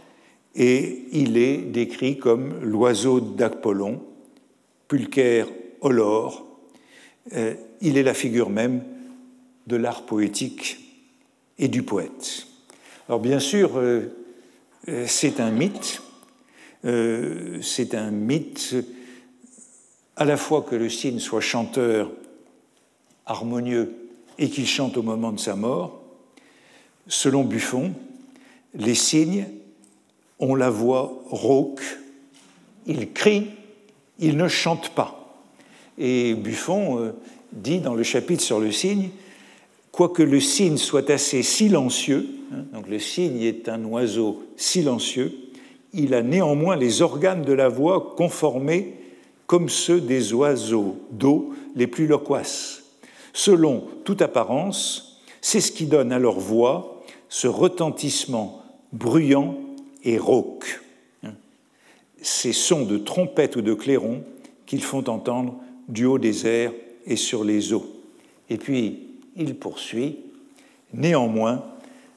[0.55, 4.03] et il est décrit comme l'oiseau d'Apollon,
[4.88, 5.45] Pulcher
[5.81, 6.47] olor.
[7.35, 8.83] Euh, il est la figure même
[9.67, 10.79] de l'art poétique
[11.59, 12.47] et du poète.
[13.09, 14.09] Alors bien sûr, euh,
[15.07, 16.03] c'est un mythe,
[16.85, 18.75] c'est un mythe
[20.16, 22.11] à la fois que le cygne soit chanteur
[23.27, 23.95] harmonieux
[24.38, 26.03] et qu'il chante au moment de sa mort.
[27.07, 27.92] Selon Buffon,
[28.75, 29.47] les cygnes
[30.38, 31.83] ont la voix rauque,
[32.87, 33.49] ils crient,
[34.18, 35.18] ils ne chantent pas.
[35.99, 37.12] Et Buffon euh,
[37.53, 39.11] dit dans le chapitre sur le cygne,
[39.90, 45.33] quoique le cygne soit assez silencieux, hein, donc le cygne est un oiseau silencieux,
[45.93, 48.95] il a néanmoins les organes de la voix conformés
[49.47, 52.83] comme ceux des oiseaux d'eau les plus loquaces.
[53.33, 59.57] Selon toute apparence, c'est ce qui donne à leur voix ce retentissement bruyant
[60.05, 60.81] et rauque.
[62.21, 64.23] Ces sons de trompette ou de clairon
[64.67, 65.57] qu'ils font entendre
[65.89, 66.73] du haut des airs
[67.07, 67.87] et sur les eaux.
[68.49, 69.01] Et puis,
[69.37, 70.19] il poursuit,
[70.93, 71.65] néanmoins,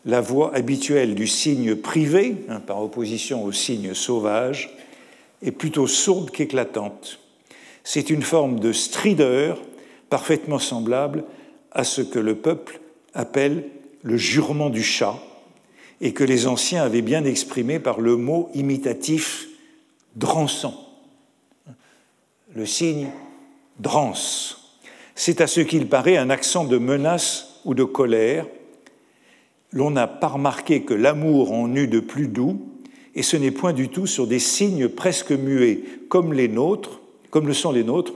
[0.06, 4.76] la voix habituelle du cygne privé, hein, par opposition au cygne sauvage,
[5.41, 7.20] est plutôt sourde qu'éclatante
[7.86, 9.62] c'est une forme de strideur
[10.10, 11.24] parfaitement semblable
[11.72, 12.82] à ce que le peuple
[13.13, 13.70] appelle
[14.02, 15.18] le jurement du chat,
[16.02, 19.48] et que les anciens avaient bien exprimé par le mot imitatif
[20.15, 20.89] drançant.
[22.54, 23.08] Le signe
[23.80, 24.78] drance.
[25.15, 28.46] C'est à ce qu'il paraît un accent de menace ou de colère.
[29.71, 32.60] L'on n'a pas remarqué que l'amour en eut de plus doux,
[33.15, 37.47] et ce n'est point du tout sur des signes presque muets, comme les nôtres, comme
[37.47, 38.13] le sont les nôtres,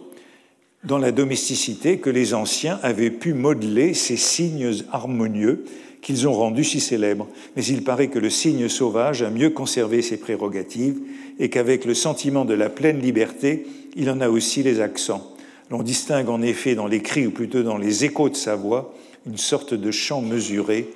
[0.83, 5.65] dans la domesticité que les anciens avaient pu modeler ces signes harmonieux
[6.01, 7.27] qu'ils ont rendus si célèbres.
[7.55, 10.99] Mais il paraît que le signe sauvage a mieux conservé ses prérogatives
[11.39, 15.33] et qu'avec le sentiment de la pleine liberté, il en a aussi les accents.
[15.69, 18.93] L'on distingue en effet dans les cris, ou plutôt dans les échos de sa voix,
[19.27, 20.89] une sorte de chant mesuré,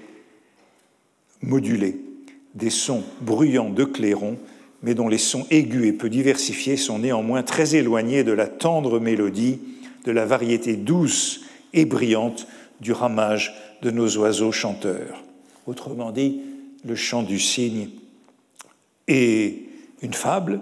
[1.43, 1.97] modulé,
[2.55, 4.37] des sons bruyants de clairon
[4.83, 8.99] mais dont les sons aigus et peu diversifiés sont néanmoins très éloignés de la tendre
[8.99, 9.59] mélodie,
[10.05, 11.41] de la variété douce
[11.73, 12.47] et brillante
[12.81, 15.23] du ramage de nos oiseaux chanteurs.
[15.65, 16.41] Autrement dit,
[16.85, 17.87] le chant du cygne
[19.07, 19.61] est
[20.01, 20.59] une fable,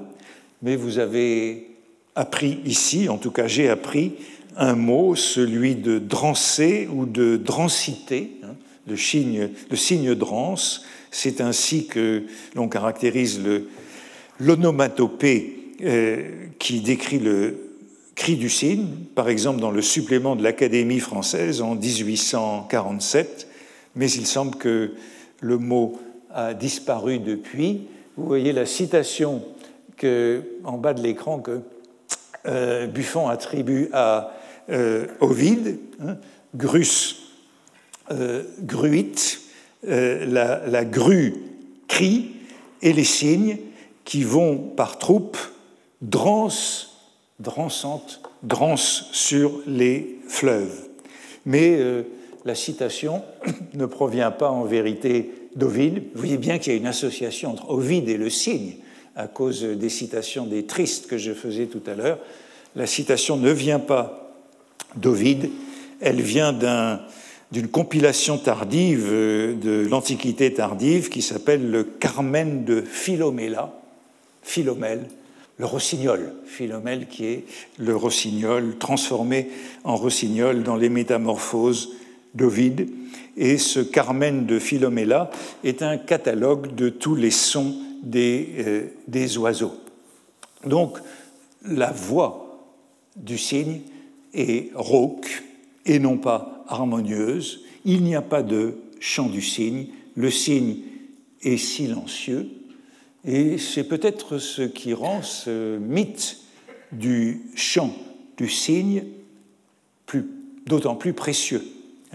[0.62, 1.68] mais vous avez
[2.14, 4.14] appris ici, en tout cas j'ai appris,
[4.56, 8.54] un mot, celui de drancer ou de drancité, hein,
[8.88, 10.86] le, signe, le signe drance.
[11.12, 12.24] C'est ainsi que
[12.56, 13.42] l'on caractérise
[14.40, 17.72] l'onomatopée euh, qui décrit le
[18.16, 23.48] cri du cygne, par exemple dans le supplément de l'Académie française en 1847,
[23.96, 24.92] mais il semble que
[25.40, 26.00] le mot
[26.34, 27.88] a disparu depuis.
[28.16, 29.44] Vous voyez la citation
[29.98, 31.62] que, en bas de l'écran que
[32.48, 34.34] euh, Buffon attribue à
[34.70, 36.18] euh, Ovide, hein,
[36.56, 37.21] grus,
[38.62, 39.40] gruit,
[39.84, 41.36] la, la grue
[41.88, 42.32] crie
[42.82, 43.58] et les cygnes
[44.06, 45.38] qui vont par troupes,
[46.02, 46.98] drances,
[47.40, 50.88] drançantes, drances sur les fleuves.
[51.46, 52.04] Mais euh,
[52.46, 53.24] la citation
[53.74, 56.04] ne provient pas en vérité d'Ovide.
[56.14, 58.76] Vous voyez bien qu'il y a une association entre Ovide et le cygne
[59.16, 62.20] à cause des citations des tristes que je faisais tout à l'heure.
[62.76, 64.34] La citation ne vient pas
[64.96, 65.50] d'Ovide,
[66.00, 66.54] elle vient
[67.52, 73.74] d'une compilation tardive euh, de l'Antiquité tardive qui s'appelle le Carmen de Philomela,
[74.42, 75.08] Philomèle,
[75.58, 77.44] le rossignol, Philomèle qui est
[77.78, 79.50] le rossignol transformé
[79.84, 81.90] en rossignol dans les métamorphoses
[82.34, 82.90] d'Ovide.
[83.38, 85.30] Et ce Carmen de Philomela
[85.64, 89.76] est un catalogue de tous les sons des, euh, des oiseaux.
[90.66, 90.98] Donc
[91.66, 92.66] la voix
[93.16, 93.82] du cygne
[94.34, 95.44] est rauque
[95.86, 97.64] et non pas harmonieuse.
[97.86, 99.88] Il n'y a pas de chant du cygne.
[100.16, 100.78] Le cygne
[101.42, 102.50] est silencieux
[103.26, 106.38] et c'est peut-être ce qui rend ce mythe
[106.92, 107.94] du chant
[108.38, 109.04] du cygne
[110.66, 111.64] d'autant plus précieux.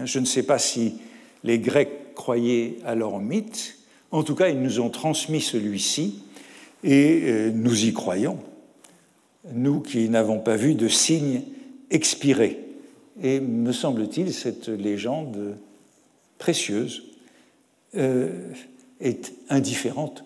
[0.03, 0.95] Je ne sais pas si
[1.43, 3.77] les Grecs croyaient à leur mythe,
[4.11, 6.21] en tout cas ils nous ont transmis celui-ci
[6.83, 8.39] et euh, nous y croyons,
[9.53, 11.41] nous qui n'avons pas vu de cygne
[11.89, 12.66] expirer.
[13.21, 15.57] Et me semble-t-il, cette légende
[16.37, 17.03] précieuse
[17.95, 18.51] euh,
[18.99, 20.23] est indifférente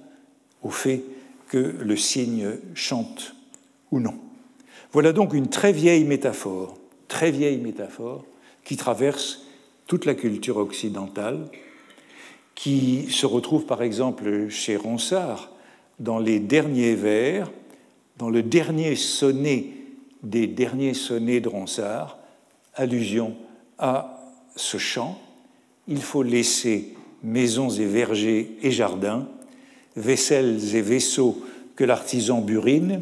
[0.63, 1.03] au fait
[1.47, 3.35] que le cygne chante
[3.91, 4.15] ou non.
[4.91, 6.77] Voilà donc une très vieille métaphore,
[7.07, 8.25] très vieille métaphore,
[8.63, 9.45] qui traverse
[9.87, 11.47] toute la culture occidentale,
[12.55, 15.51] qui se retrouve par exemple chez Ronsard
[15.99, 17.51] dans les derniers vers,
[18.17, 19.67] dans le dernier sonnet
[20.23, 22.19] des derniers sonnets de Ronsard,
[22.75, 23.35] allusion
[23.77, 24.21] à
[24.55, 25.19] ce chant.
[25.87, 29.27] Il faut laisser maisons et vergers et jardins,
[29.95, 31.43] vaisselles et vaisseaux
[31.75, 33.01] que l'artisan burine,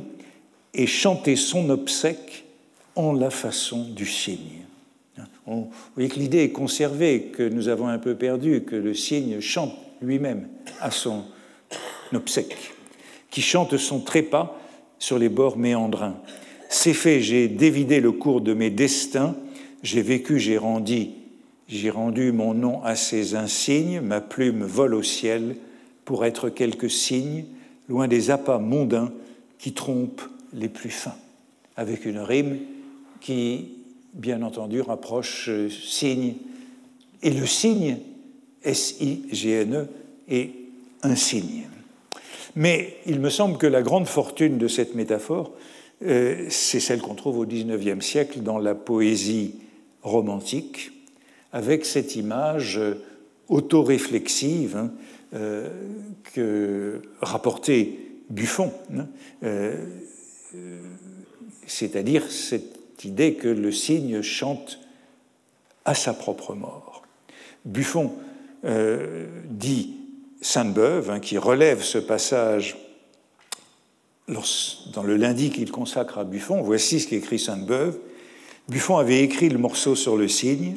[0.73, 2.45] et chanter son obsèque
[2.95, 4.65] en la façon du cygne.
[5.47, 9.39] vous voyez que l'idée est conservée, que nous avons un peu perdu, que le cygne
[9.41, 10.47] chante lui-même
[10.79, 11.23] à son
[12.13, 12.73] obsèque,
[13.29, 14.59] qui chante son trépas
[14.99, 16.17] sur les bords méandrins.
[16.69, 19.35] C'est fait, j'ai dévidé le cours de mes destins,
[19.83, 21.07] j'ai vécu, j'ai rendu,
[21.67, 25.55] j'ai rendu mon nom à ces insignes, ma plume vole au ciel
[26.05, 27.45] pour être quelques signes,
[27.87, 29.11] loin des appâts mondains
[29.57, 30.23] qui trompent
[30.53, 31.15] les plus fins,
[31.75, 32.59] avec une rime
[33.21, 33.69] qui,
[34.13, 36.35] bien entendu, rapproche euh, signe.
[37.21, 37.97] Et le signe,
[38.63, 39.87] S-I-G-N-E,
[40.29, 40.51] est
[41.03, 41.67] un signe.
[42.55, 45.51] Mais il me semble que la grande fortune de cette métaphore,
[46.05, 49.55] euh, c'est celle qu'on trouve au XIXe siècle dans la poésie
[50.09, 50.91] romantique,
[51.51, 52.95] avec cette image euh,
[53.47, 54.91] autoréflexive hein,
[56.33, 57.97] que rapportait
[58.29, 59.07] Buffon, hein,
[61.65, 64.79] c'est-à-dire cette idée que le cygne chante
[65.85, 67.03] à sa propre mort.
[67.65, 68.13] Buffon
[68.65, 69.95] euh, dit
[70.41, 72.77] Sainte-Beuve, hein, qui relève ce passage
[74.27, 77.97] dans le lundi qu'il consacre à Buffon, voici ce qu'écrit Sainte-Beuve.
[78.69, 80.75] Buffon avait écrit le morceau sur le cygne,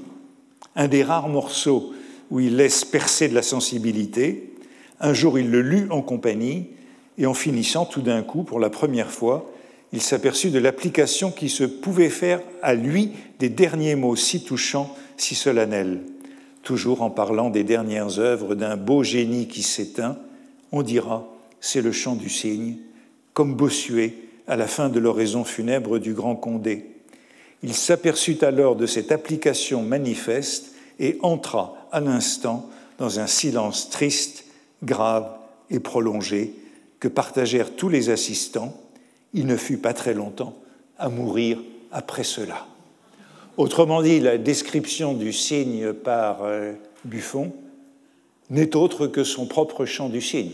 [0.77, 1.93] un des rares morceaux
[2.31, 4.55] où il laisse percer de la sensibilité.
[4.99, 6.69] Un jour, il le lut en compagnie,
[7.19, 9.53] et en finissant, tout d'un coup, pour la première fois,
[9.93, 14.97] il s'aperçut de l'application qui se pouvait faire à lui des derniers mots si touchants,
[15.19, 16.01] si solennels.
[16.63, 20.17] Toujours en parlant des dernières œuvres d'un beau génie qui s'éteint,
[20.71, 21.29] on dira
[21.61, 22.77] c'est le chant du cygne,
[23.35, 24.15] comme Bossuet
[24.49, 26.92] à la fin de l'oraison funèbre du grand Condé.
[27.63, 34.45] Il s'aperçut alors de cette application manifeste et entra à l'instant dans un silence triste,
[34.83, 35.31] grave
[35.71, 36.55] et prolongé
[37.01, 38.77] que partagèrent tous les assistants
[39.35, 40.55] il ne fut pas très longtemps
[40.99, 41.59] à mourir
[41.91, 42.67] après cela.
[43.57, 46.73] Autrement dit, la description du cygne par euh,
[47.05, 47.53] Buffon
[48.51, 50.53] n'est autre que son propre chant du cygne.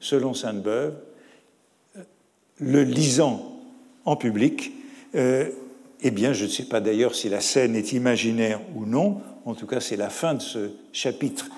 [0.00, 0.94] Selon Sainte-Beuve,
[2.58, 3.60] le lisant
[4.04, 4.72] en public,
[5.14, 5.50] euh,
[6.04, 9.54] eh bien, je ne sais pas d'ailleurs si la scène est imaginaire ou non, en
[9.54, 11.48] tout cas, c'est la fin de ce chapitre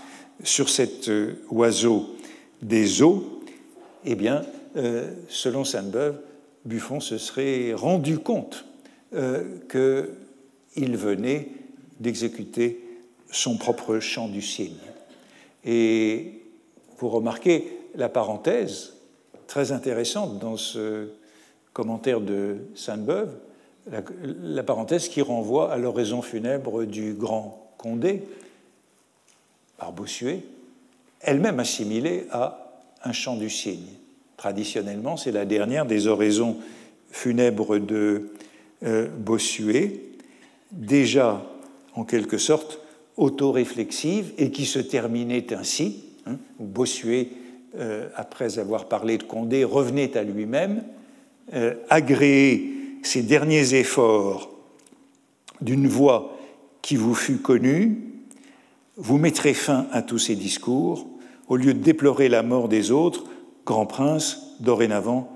[0.43, 2.17] sur cet euh, oiseau
[2.63, 3.43] des eaux,
[4.05, 4.43] eh bien,
[5.29, 6.21] selon Sainte-Beuve,
[6.67, 8.65] Buffon se serait rendu compte
[9.15, 11.49] euh, qu'il venait
[12.01, 12.83] d'exécuter
[13.31, 14.75] son propre chant du cygne.
[15.65, 16.43] Et
[16.99, 18.95] vous remarquez la parenthèse
[19.47, 21.09] très intéressante dans ce
[21.73, 23.33] commentaire de Sainte-Beuve,
[23.91, 28.23] la, parenthèse qui renvoie à l'oraison funèbre du grand Condé
[29.77, 30.43] par Bossuet,
[31.21, 32.73] elle-même assimilée à
[33.05, 33.93] un chant du cygne.
[34.37, 36.57] Traditionnellement, c'est la dernière des oraisons
[37.11, 38.31] funèbres de
[38.83, 40.01] euh, Bossuet,
[40.73, 41.45] déjà
[41.95, 42.81] en quelque sorte
[43.17, 46.05] autoréflexive et qui se terminait ainsi.
[46.27, 47.29] Hein, Bossuet,
[47.79, 50.83] euh, après avoir parlé de Condé, revenait à lui-même,
[51.55, 54.51] euh, agréer ses derniers efforts
[55.61, 56.37] d'une voix
[56.83, 57.99] qui vous fut connue,
[58.97, 61.07] vous mettrez fin à tous ces discours,
[61.49, 63.25] au lieu de déplorer la mort des autres,
[63.65, 65.29] Grand prince, dorénavant,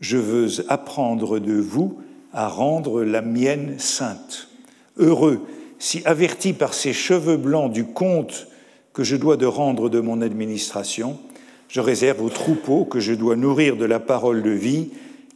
[0.00, 1.98] je veux apprendre de vous
[2.32, 4.48] à rendre la mienne sainte.
[4.96, 5.40] Heureux
[5.78, 8.48] si averti par ces cheveux blancs du compte
[8.92, 11.18] que je dois de rendre de mon administration,
[11.68, 14.90] je réserve aux troupeaux que je dois nourrir de la parole de vie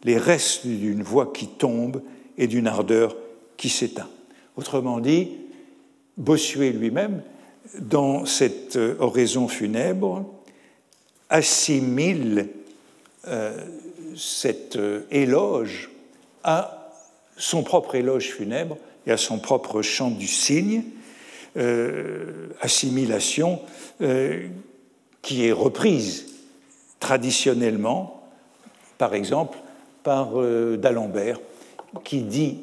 [0.04, 2.02] les restes d'une voix qui tombe
[2.38, 3.16] et d'une ardeur
[3.56, 4.08] qui s'éteint.
[4.56, 5.30] Autrement dit,
[6.16, 7.22] Bossuet lui-même,
[7.78, 10.24] dans cette oraison funèbre,
[11.30, 12.48] assimile
[13.26, 13.56] euh,
[14.16, 15.90] cet euh, éloge
[16.42, 16.90] à
[17.36, 18.76] son propre éloge funèbre
[19.06, 20.82] et à son propre chant du cygne,
[21.56, 23.60] euh, assimilation
[25.22, 26.26] qui est reprise
[27.00, 28.22] traditionnellement,
[28.96, 29.58] par exemple,
[30.02, 30.30] par
[30.78, 31.40] d'Alembert,
[32.04, 32.58] qui dit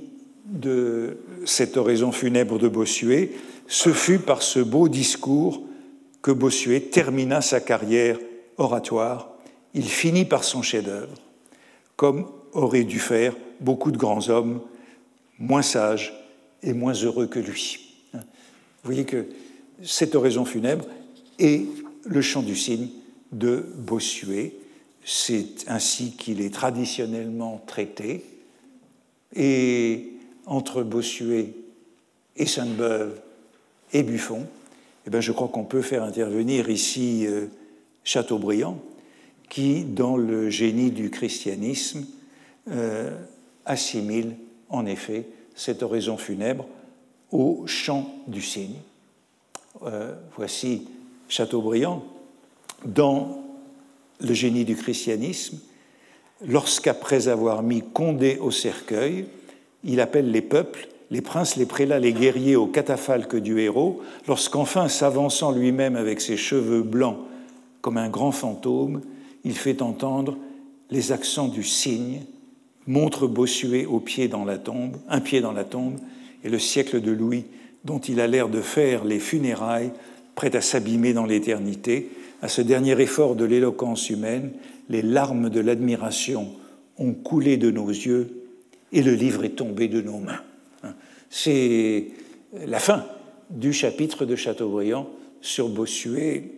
[0.46, 3.32] de cette oraison funèbre de Bossuet,
[3.68, 5.62] ce fut par ce beau discours
[6.22, 8.18] que Bossuet termina sa carrière
[8.58, 9.30] oratoire,
[9.74, 11.14] il finit par son chef-d'œuvre,
[11.96, 14.62] comme auraient dû faire beaucoup de grands hommes
[15.40, 16.14] moins sages
[16.64, 17.94] et moins heureux que lui.
[18.84, 19.26] voyez que
[19.84, 20.86] cette oraison funèbre
[21.40, 21.66] est
[22.06, 22.90] le chant du cygne
[23.32, 24.54] de Bossuet.
[25.10, 28.26] C'est ainsi qu'il est traditionnellement traité.
[29.34, 30.12] Et
[30.46, 31.54] entre Bossuet
[32.36, 33.18] et Sainte-Beuve
[33.94, 34.46] et Buffon,
[35.06, 37.46] eh bien, je crois qu'on peut faire intervenir ici euh,
[38.04, 38.80] Chateaubriand,
[39.50, 42.06] qui, dans le génie du christianisme,
[42.70, 43.18] euh,
[43.66, 44.36] assimile
[44.68, 46.66] en effet cette oraison funèbre
[47.32, 48.76] au chant du cygne.
[49.84, 50.90] Euh, voici
[51.30, 52.04] Chateaubriand
[52.84, 53.47] dans
[54.20, 55.60] le génie du christianisme,
[56.46, 59.26] lorsqu'après avoir mis Condé au cercueil,
[59.84, 64.90] il appelle les peuples, les princes, les prélats, les guerriers au catafalque du héros, lorsqu'enfin,
[64.90, 67.18] s'avançant lui-même avec ses cheveux blancs
[67.82, 69.02] comme un grand fantôme,
[69.44, 70.38] il fait entendre
[70.90, 72.22] les accents du cygne,
[72.86, 75.98] montre Bossuet au pied dans la tombe, un pied dans la tombe,
[76.44, 77.46] et le siècle de Louis,
[77.86, 79.92] dont il a l'air de faire les funérailles,
[80.36, 82.10] prêt à s'abîmer dans l'éternité,
[82.42, 84.52] à ce dernier effort de l'éloquence humaine,
[84.90, 86.52] les larmes de l'admiration
[86.98, 88.30] ont coulé de nos yeux
[88.92, 90.42] et le livre est tombé de nos mains.
[91.30, 92.08] C'est
[92.66, 93.06] la fin
[93.50, 95.10] du chapitre de Chateaubriand
[95.42, 96.52] sur Bossuet,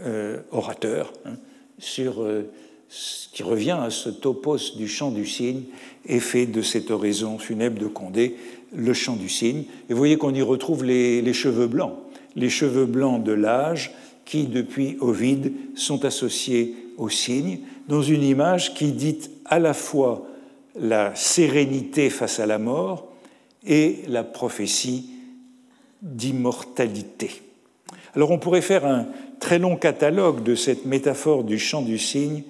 [0.00, 1.34] euh, orateur, hein,
[1.78, 2.50] sur euh,
[2.88, 5.62] ce qui revient à ce topos du chant du cygne
[6.06, 8.36] et fait de cette oraison funèbre de Condé
[8.74, 9.64] le chant du cygne.
[9.88, 11.94] Et vous voyez qu'on y retrouve les cheveux blancs,
[12.34, 13.92] les cheveux blancs de l'âge
[14.30, 17.58] qui, depuis Ovide, sont associés au cygne,
[17.88, 20.24] dans une image qui dit à la fois
[20.78, 23.08] la sérénité face à la mort
[23.66, 25.10] et la prophétie
[26.00, 27.42] d'immortalité.
[28.14, 29.08] Alors on pourrait faire un
[29.40, 32.44] très long catalogue de cette métaphore du chant du cygne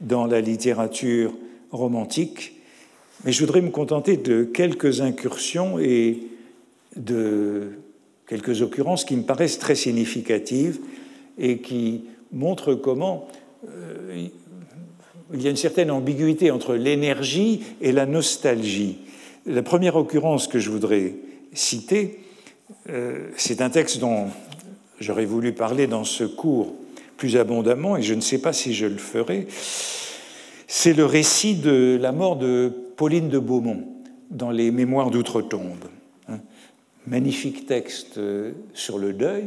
[0.00, 1.34] dans la littérature
[1.70, 2.54] romantique,
[3.26, 6.18] mais je voudrais me contenter de quelques incursions et
[6.96, 7.72] de
[8.26, 10.80] quelques occurrences qui me paraissent très significatives
[11.38, 13.28] et qui montrent comment
[13.68, 14.28] euh,
[15.32, 18.98] il y a une certaine ambiguïté entre l'énergie et la nostalgie.
[19.44, 21.14] La première occurrence que je voudrais
[21.52, 22.20] citer,
[22.88, 24.26] euh, c'est un texte dont
[25.00, 26.74] j'aurais voulu parler dans ce cours
[27.16, 29.46] plus abondamment, et je ne sais pas si je le ferai.
[30.68, 33.84] C'est le récit de la mort de Pauline de Beaumont
[34.30, 35.84] dans les Mémoires d'outre-tombe.
[36.28, 36.38] Hein.
[37.06, 39.44] Magnifique texte euh, sur le deuil,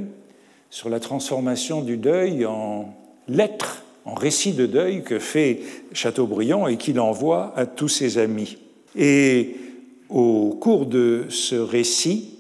[0.70, 2.94] sur la transformation du deuil en
[3.28, 5.60] lettre en récit de deuil que fait
[5.94, 8.58] Chateaubriand et qu'il envoie à tous ses amis.
[8.96, 9.56] Et
[10.10, 12.36] au cours de ce récit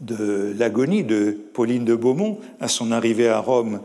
[0.00, 3.80] de l'agonie de Pauline de Beaumont à son arrivée à Rome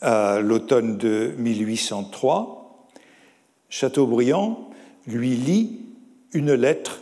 [0.00, 2.88] à l'automne de 1803,
[3.70, 4.70] Chateaubriand
[5.06, 5.80] lui lit
[6.32, 7.00] une lettre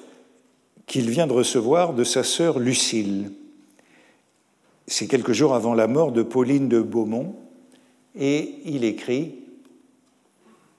[0.86, 3.32] qu'il vient de recevoir de sa sœur Lucille.
[4.86, 7.36] C'est quelques jours avant la mort de Pauline de Beaumont,
[8.14, 9.36] et il écrit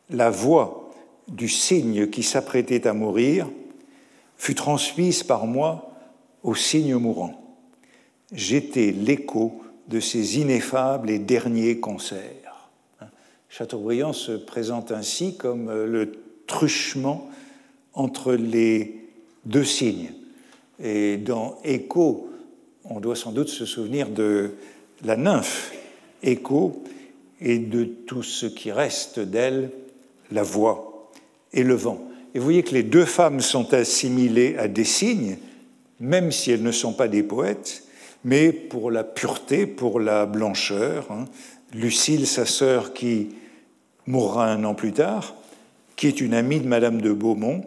[0.09, 0.91] La voix
[1.27, 3.49] du cygne qui s'apprêtait à mourir
[4.37, 5.91] fut transmise par moi
[6.43, 7.57] au cygne mourant.
[8.31, 12.69] J'étais l'écho de ses ineffables et derniers concerts.
[13.49, 16.11] Chateaubriand se présente ainsi comme le
[16.47, 17.29] truchement
[17.93, 19.07] entre les
[19.45, 20.11] deux signes.
[20.81, 22.29] Et dans Écho,
[22.85, 24.51] on doit sans doute se souvenir de
[25.03, 25.71] la nymphe
[26.21, 26.83] Écho
[27.41, 29.71] et de tout ce qui reste d'elle,
[30.31, 31.11] la voix
[31.51, 32.07] et le vent.
[32.33, 35.37] Et vous voyez que les deux femmes sont assimilées à des signes,
[35.99, 37.83] même si elles ne sont pas des poètes,
[38.23, 41.11] mais pour la pureté, pour la blancheur.
[41.11, 41.25] Hein.
[41.73, 43.29] Lucille, sa sœur, qui
[44.07, 45.35] mourra un an plus tard,
[45.95, 47.65] qui est une amie de Madame de Beaumont,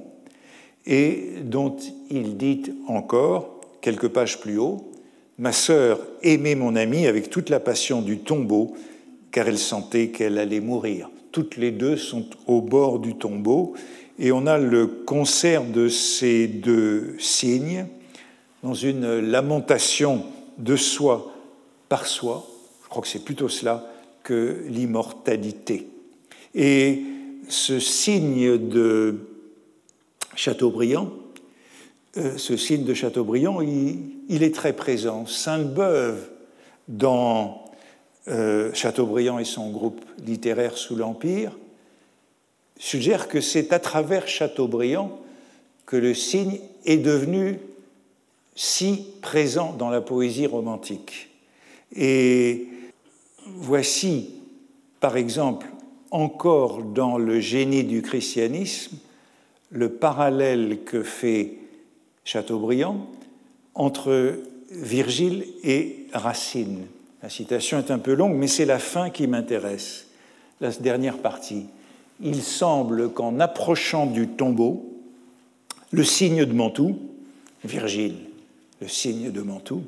[0.86, 1.76] et dont
[2.10, 4.90] il dit encore, quelques pages plus haut,
[5.38, 8.74] Ma sœur aimait mon ami avec toute la passion du tombeau
[9.30, 11.10] car elle sentait qu'elle allait mourir.
[11.30, 13.74] Toutes les deux sont au bord du tombeau
[14.18, 17.86] et on a le concert de ces deux signes
[18.62, 20.24] dans une lamentation
[20.56, 21.32] de soi
[21.90, 22.46] par soi.
[22.84, 23.86] Je crois que c'est plutôt cela
[24.22, 25.86] que l'immortalité.
[26.54, 27.02] Et
[27.48, 29.16] ce signe de
[30.34, 31.10] Chateaubriand,
[32.16, 35.26] ce signe de Chateaubriand, il, est très présent.
[35.26, 36.28] Sainte-Beuve,
[36.88, 37.64] dans
[38.28, 41.52] euh, Chateaubriand et son groupe littéraire sous l'Empire,
[42.78, 45.18] suggèrent que c'est à travers Chateaubriand
[45.84, 47.58] que le signe est devenu
[48.54, 51.30] si présent dans la poésie romantique.
[51.94, 52.66] Et
[53.46, 54.30] voici,
[55.00, 55.66] par exemple,
[56.10, 58.96] encore dans le génie du christianisme,
[59.70, 61.58] le parallèle que fait
[62.26, 63.06] Chateaubriand
[63.76, 64.40] entre
[64.72, 66.86] Virgile et Racine.
[67.22, 70.08] La citation est un peu longue, mais c'est la fin qui m'intéresse,
[70.60, 71.66] la dernière partie.
[72.20, 74.92] Il semble qu'en approchant du tombeau,
[75.92, 76.98] le signe de Mantoue,
[77.64, 78.16] Virgile,
[78.80, 79.84] le signe de Mantoue,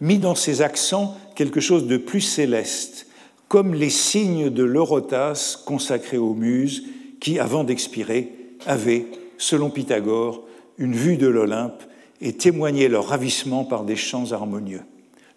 [0.00, 3.06] mit dans ses accents quelque chose de plus céleste,
[3.46, 6.82] comme les signes de l'Eurotas consacrés aux muses
[7.20, 8.32] qui, avant d'expirer,
[8.66, 9.06] avaient,
[9.38, 10.42] selon Pythagore,
[10.82, 11.80] une vue de l'Olympe
[12.20, 14.82] et témoignaient leur ravissement par des chants harmonieux.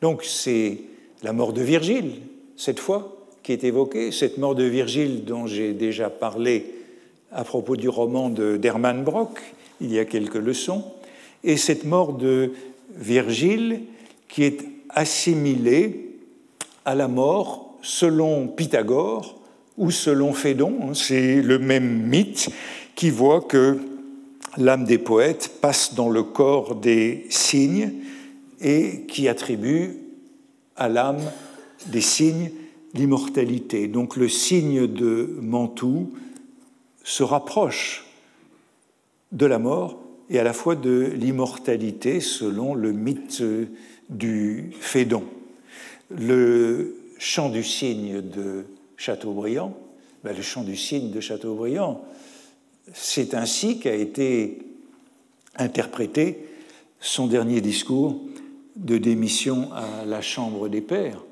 [0.01, 0.79] Donc c'est
[1.21, 2.13] la mort de Virgile,
[2.57, 6.73] cette fois, qui est évoquée, cette mort de Virgile dont j'ai déjà parlé
[7.31, 9.39] à propos du roman d'Hermann Brock,
[9.81, 10.83] il y a quelques leçons,
[11.43, 12.53] et cette mort de
[12.95, 13.81] Virgile
[14.27, 16.09] qui est assimilée
[16.85, 19.39] à la mort selon Pythagore
[19.77, 20.73] ou selon Phédon.
[20.81, 22.49] Hein, c'est le même mythe
[22.95, 23.77] qui voit que
[24.57, 27.93] l'âme des poètes passe dans le corps des signes
[28.61, 29.97] et qui attribue
[30.75, 31.21] à l'âme
[31.87, 32.51] des signes
[32.93, 33.87] l'immortalité.
[33.87, 36.13] Donc le signe de Mantoue
[37.03, 38.05] se rapproche
[39.31, 39.99] de la mort
[40.29, 43.43] et à la fois de l'immortalité selon le mythe
[44.09, 45.23] du Phédon.
[46.09, 48.65] Le chant du cygne de
[48.97, 49.77] Chateaubriand,
[50.23, 52.03] ben, le chant du cygne de Chateaubriand,
[52.93, 54.59] c'est ainsi qu'a été
[55.57, 56.47] interprété
[56.99, 58.19] son dernier discours
[58.75, 61.23] de démission à la Chambre des Pairs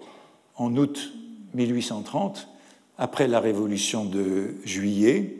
[0.56, 1.14] en août
[1.54, 2.47] 1830,
[2.97, 5.38] après la Révolution de juillet.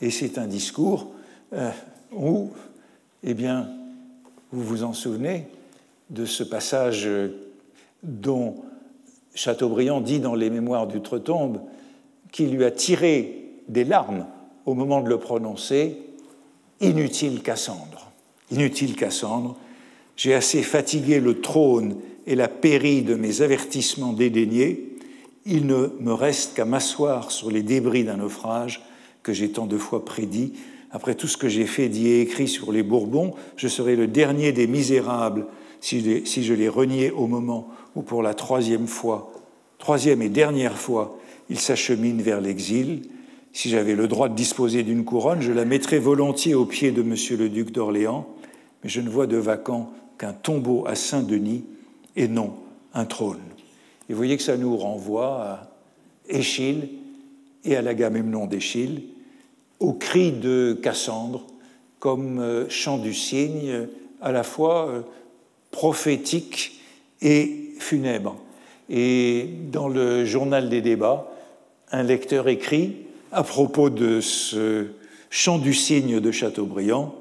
[0.00, 1.12] Et c'est un discours
[1.52, 1.70] euh,
[2.12, 2.50] où,
[3.22, 3.68] eh bien,
[4.52, 5.46] vous vous en souvenez
[6.10, 7.08] de ce passage
[8.02, 8.56] dont
[9.34, 11.60] Chateaubriand dit dans les Mémoires d'Outre-Tombe
[12.32, 14.26] qu'il lui a tiré des larmes
[14.68, 15.96] au moment de le prononcer
[16.82, 18.12] Inutile Cassandre.
[18.50, 19.56] Inutile Cassandre,
[20.14, 21.96] j'ai assez fatigué le trône
[22.26, 24.90] et la pairie de mes avertissements dédaignés.
[25.46, 28.84] Il ne me reste qu'à m'asseoir sur les débris d'un naufrage
[29.22, 30.52] que j'ai tant de fois prédit.
[30.90, 34.06] Après tout ce que j'ai fait, dit et écrit sur les Bourbons, je serai le
[34.06, 35.46] dernier des misérables
[35.80, 39.32] si je les reniais au moment où pour la troisième fois,
[39.78, 43.08] troisième et dernière fois, il s'achemine vers l'exil.
[43.58, 47.02] Si j'avais le droit de disposer d'une couronne, je la mettrais volontiers aux pieds de
[47.02, 48.24] Monsieur le duc d'Orléans,
[48.84, 51.64] mais je ne vois de vacant qu'un tombeau à Saint-Denis
[52.14, 52.54] et non
[52.94, 53.40] un trône.
[54.08, 55.70] Et vous voyez que ça nous renvoie à
[56.28, 56.88] Échille
[57.64, 59.02] et à l'Agamemnon d'Échille,
[59.80, 61.44] au cri de Cassandre,
[61.98, 63.88] comme euh, chant du cygne,
[64.20, 65.00] à la fois euh,
[65.72, 66.80] prophétique
[67.22, 68.36] et funèbre.
[68.88, 71.28] Et dans le journal des débats,
[71.90, 74.86] un lecteur écrit à propos de ce
[75.30, 77.14] chant du cygne de Chateaubriand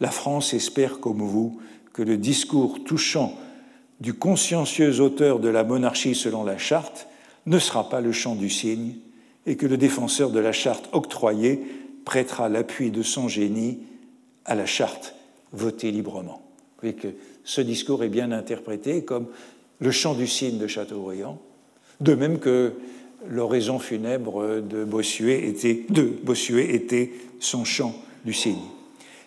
[0.00, 1.60] La France espère comme vous
[1.92, 3.38] que le discours touchant
[4.00, 7.08] du consciencieux auteur de la monarchie selon la charte
[7.46, 8.96] ne sera pas le chant du cygne
[9.46, 11.60] et que le défenseur de la charte octroyée
[12.04, 13.80] prêtera l'appui de son génie
[14.44, 15.14] à la charte
[15.52, 16.42] votée librement.
[16.76, 17.08] Vous voyez que
[17.44, 19.26] ce discours est bien interprété comme
[19.78, 21.38] le chant du cygne de Chateaubriand,
[22.00, 22.72] de même que
[23.28, 25.50] l'oraison funèbre de Bossuet
[26.74, 27.94] était, son chant
[28.24, 28.56] du cygne.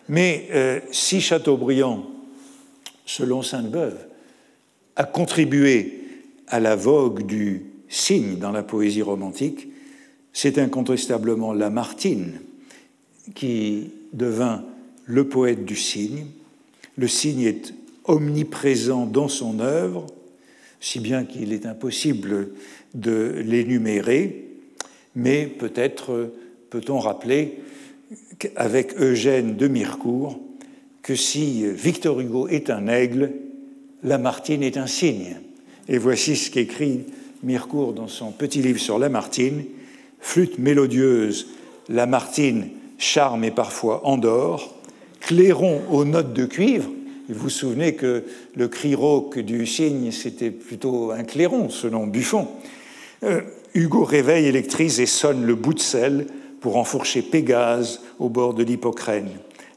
[0.08, 2.06] Mais euh, si Chateaubriand,
[3.04, 3.98] selon Sainte-Beuve,
[4.96, 6.04] a contribué
[6.48, 9.68] à la vogue du cygne dans la poésie romantique,
[10.32, 12.40] c'est incontestablement Lamartine
[13.34, 14.64] qui devint
[15.04, 16.26] le poète du cygne.
[16.96, 17.74] Le cygne est
[18.04, 20.06] omniprésent dans son œuvre,
[20.80, 22.50] si bien qu'il est impossible
[22.98, 24.44] de l'énumérer,
[25.14, 26.32] mais peut-être
[26.70, 27.58] peut-on rappeler
[28.56, 30.38] avec Eugène de Mirecourt
[31.02, 33.32] que si Victor Hugo est un aigle,
[34.02, 35.36] Lamartine est un cygne.
[35.88, 37.04] Et voici ce qu'écrit
[37.42, 39.64] Mirecourt dans son petit livre sur Lamartine
[40.20, 41.48] Flûte mélodieuse,
[41.88, 44.74] Lamartine, charme et parfois endort,
[45.20, 46.90] clairon aux notes de cuivre,
[47.28, 48.24] vous vous souvenez que
[48.56, 52.48] le cri rauque du cygne, c'était plutôt un clairon, selon Buffon.
[53.24, 53.40] Euh,
[53.74, 56.26] Hugo réveille, électrise et sonne le bout de sel
[56.60, 59.30] pour enfourcher Pégase au bord de l'Hippocrène.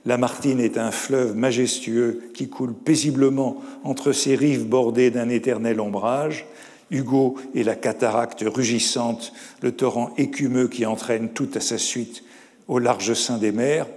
[0.05, 6.45] Lamartine est un fleuve majestueux qui coule paisiblement entre ses rives bordées d'un éternel ombrage.
[6.89, 9.31] Hugo est la cataracte rugissante,
[9.61, 12.23] le torrent écumeux qui entraîne tout à sa suite
[12.67, 13.87] au large sein des mers.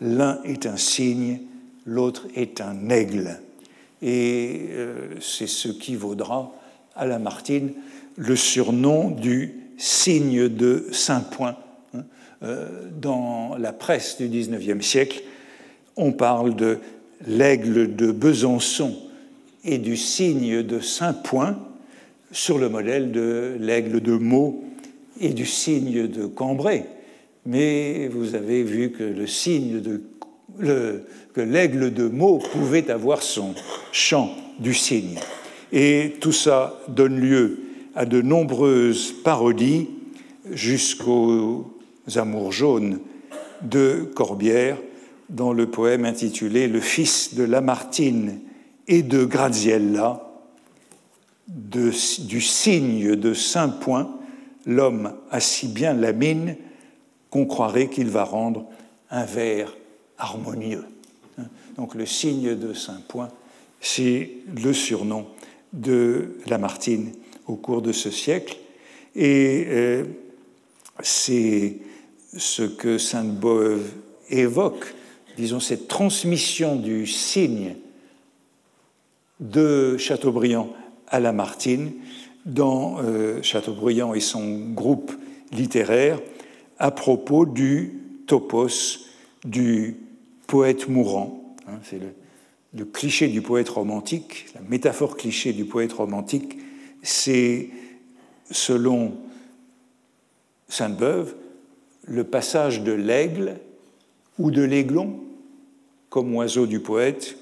[0.00, 1.40] L'un est un cygne,
[1.84, 3.40] l'autre est un aigle.
[4.02, 6.52] Et euh, c'est ce qui vaudra
[6.96, 7.72] à Lamartine
[8.16, 11.56] le surnom du signe de Saint-Point.
[11.94, 12.04] Hein.
[12.42, 12.68] Euh,
[13.00, 15.22] dans la presse du XIXe siècle,
[15.96, 16.78] on parle de
[17.26, 18.96] l'aigle de Besançon
[19.64, 21.58] et du signe de Saint-Point
[22.32, 24.64] sur le modèle de l'aigle de Meaux
[25.20, 26.84] et du signe de Cambrai.
[27.46, 29.80] Mais vous avez vu que signe
[31.36, 33.54] l'aigle de Meaux pouvait avoir son
[33.92, 35.18] chant du cygne.
[35.72, 39.88] Et tout ça donne lieu à de nombreuses parodies
[40.50, 41.70] jusqu'aux
[42.16, 43.00] amours jaunes
[43.62, 44.78] de Corbière
[45.28, 48.40] dans le poème intitulé Le fils de Lamartine
[48.88, 50.26] et de Graziella,
[51.46, 54.18] du signe de Saint-Point,
[54.66, 56.56] l'homme a si bien la mine
[57.30, 58.66] qu'on croirait qu'il va rendre
[59.10, 59.76] un vers
[60.18, 60.84] harmonieux.
[61.76, 63.28] Donc le signe de Saint-Point,
[63.80, 64.30] c'est
[64.62, 65.26] le surnom
[65.72, 67.12] de Lamartine
[67.50, 68.56] au cours de ce siècle.
[69.14, 70.04] Et euh,
[71.02, 71.78] c'est
[72.36, 73.90] ce que Sainte-Beuve
[74.30, 74.94] évoque,
[75.36, 77.74] disons, cette transmission du signe
[79.40, 80.72] de Chateaubriand
[81.08, 81.92] à Lamartine
[82.46, 85.12] dans euh, Chateaubriand et son groupe
[85.52, 86.20] littéraire
[86.78, 87.94] à propos du
[88.26, 89.00] topos
[89.44, 89.96] du
[90.46, 91.56] poète mourant.
[91.66, 92.14] Hein, c'est le,
[92.74, 96.59] le, cliché du poète romantique, la métaphore cliché du poète romantique,
[97.02, 97.70] c'est,
[98.50, 99.14] selon
[100.68, 101.34] Sainte-Beuve,
[102.04, 103.58] le passage de l'aigle
[104.38, 105.20] ou de l'aiglon,
[106.08, 107.36] comme oiseau du poète,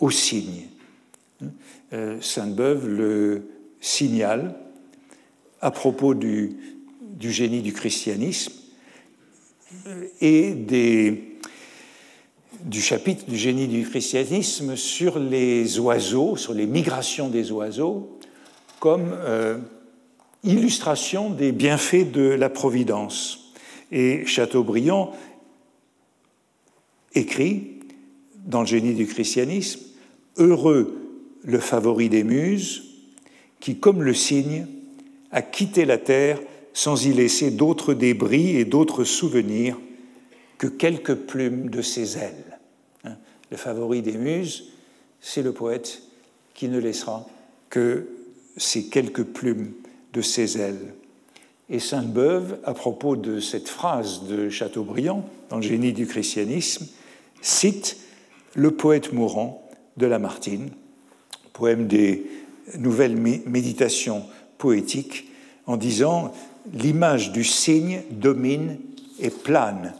[0.00, 0.66] au cygne.
[1.92, 3.48] Euh, Sainte-Beuve le
[3.80, 4.54] signale
[5.60, 6.56] à propos du,
[7.20, 8.52] génie du christianisme
[10.20, 10.52] et
[12.64, 18.15] du chapitre du génie du christianisme sur les oiseaux, sur les migrations des oiseaux,
[18.86, 19.58] comme euh,
[20.44, 23.52] illustration des bienfaits de la Providence.
[23.90, 25.12] Et Chateaubriand
[27.12, 27.80] écrit
[28.44, 29.80] dans le génie du christianisme,
[30.36, 30.94] Heureux
[31.42, 32.84] le favori des muses,
[33.58, 34.68] qui, comme le cygne,
[35.32, 36.38] a quitté la terre
[36.72, 39.76] sans y laisser d'autres débris et d'autres souvenirs
[40.58, 42.60] que quelques plumes de ses ailes.
[43.02, 43.16] Hein,
[43.50, 44.68] le favori des muses,
[45.20, 46.02] c'est le poète
[46.54, 47.26] qui ne laissera
[47.68, 48.06] que
[48.56, 49.72] ces quelques plumes
[50.12, 50.94] de ses ailes.
[51.68, 56.86] Et Sainte-Beuve, à propos de cette phrase de Chateaubriand dans le génie du christianisme,
[57.42, 57.98] cite
[58.54, 60.70] le poète mourant de Lamartine,
[61.52, 62.26] poème des
[62.78, 64.24] nouvelles méditations
[64.58, 65.28] poétiques,
[65.66, 66.32] en disant
[66.72, 68.78] l'image du cygne domine
[69.20, 69.94] et plane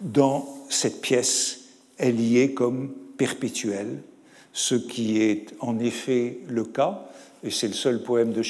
[0.00, 1.60] dans cette pièce.
[1.98, 4.02] Elle y est comme perpétuelle,
[4.52, 7.09] ce qui est en effet le cas,
[7.42, 8.42] et c'est le seul poème de,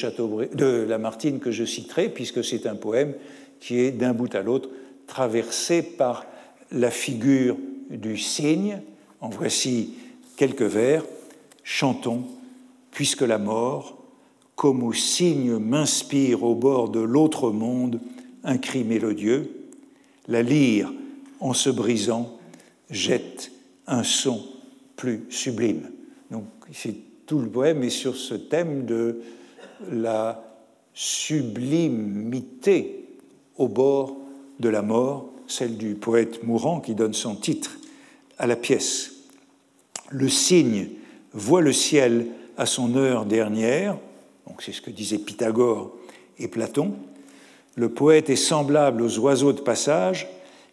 [0.55, 3.14] de Lamartine que je citerai, puisque c'est un poème
[3.61, 4.68] qui est d'un bout à l'autre
[5.07, 6.26] traversé par
[6.72, 7.57] la figure
[7.91, 8.80] du cygne.
[9.20, 9.95] En voici
[10.36, 11.05] quelques vers.
[11.62, 12.24] Chantons,
[12.91, 14.03] puisque la mort,
[14.57, 18.01] comme au cygne m'inspire au bord de l'autre monde
[18.43, 19.68] un cri mélodieux,
[20.26, 20.93] la lyre,
[21.38, 22.38] en se brisant,
[22.91, 23.53] jette
[23.86, 24.43] un son
[24.97, 25.91] plus sublime.
[26.30, 26.95] Donc, c'est
[27.31, 29.20] tout le poème est sur ce thème de
[29.89, 30.43] la
[30.95, 33.07] sublimité
[33.57, 34.16] au bord
[34.59, 37.78] de la mort, celle du poète mourant qui donne son titre
[38.37, 39.12] à la pièce.
[40.09, 40.89] Le cygne
[41.33, 42.26] voit le ciel
[42.57, 43.97] à son heure dernière,
[44.59, 45.95] c'est ce que disaient Pythagore
[46.41, 46.95] et Platon,
[47.76, 50.26] le poète est semblable aux oiseaux de passage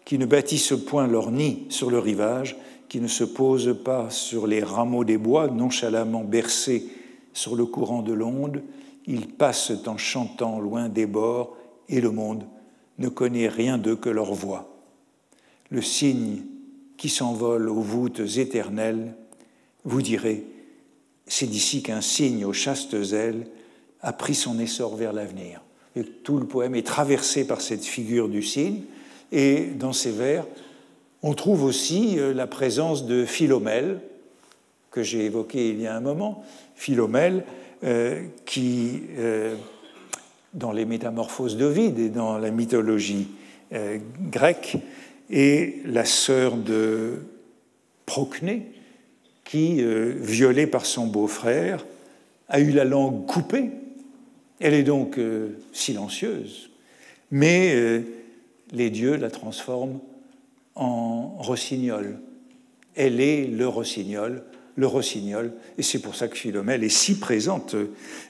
[0.05, 2.57] qui ne bâtissent point leur nid sur le rivage,
[2.89, 6.87] qui ne se posent pas sur les rameaux des bois, nonchalamment bercés
[7.33, 8.63] sur le courant de l'onde,
[9.05, 11.55] ils passent en chantant loin des bords,
[11.89, 12.43] et le monde
[12.97, 14.73] ne connaît rien d'eux que leur voix.
[15.69, 16.43] Le cygne
[16.97, 19.15] qui s'envole aux voûtes éternelles,
[19.83, 20.45] vous direz,
[21.27, 23.47] c'est d'ici qu'un cygne aux chastes ailes
[24.01, 25.61] a pris son essor vers l'avenir.
[26.23, 28.81] Tout le poème est traversé par cette figure du cygne,
[29.31, 30.45] et dans ces vers,
[31.23, 33.99] on trouve aussi euh, la présence de Philomèle,
[34.91, 36.43] que j'ai évoqué il y a un moment.
[36.75, 37.43] Philomèle,
[37.83, 39.55] euh, qui, euh,
[40.53, 43.27] dans les métamorphoses d'Ovide et dans la mythologie
[44.31, 44.77] grecque,
[45.29, 47.17] est la sœur de
[48.05, 48.71] Procné,
[49.43, 51.85] qui, violée par son beau-frère,
[52.47, 53.71] a eu la langue coupée
[54.59, 55.19] elle est donc
[55.73, 56.71] silencieuse,
[57.29, 58.01] mais
[58.71, 59.99] les dieux la transforment
[60.77, 62.19] en rossignol.
[62.95, 64.43] Elle est le rossignol,
[64.75, 67.75] le rossignol, et c'est pour ça que Philomèle est si présente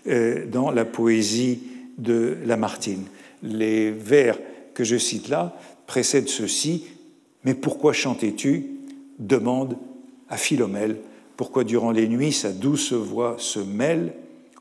[0.07, 1.59] euh, dans la poésie
[1.97, 3.03] de Lamartine.
[3.43, 4.39] Les vers
[4.73, 6.85] que je cite là précèdent ceci,
[7.43, 8.67] mais pourquoi chantais-tu?
[9.19, 9.77] Demande
[10.29, 10.97] à Philomèle
[11.37, 14.13] pourquoi durant les nuits sa douce voix se mêle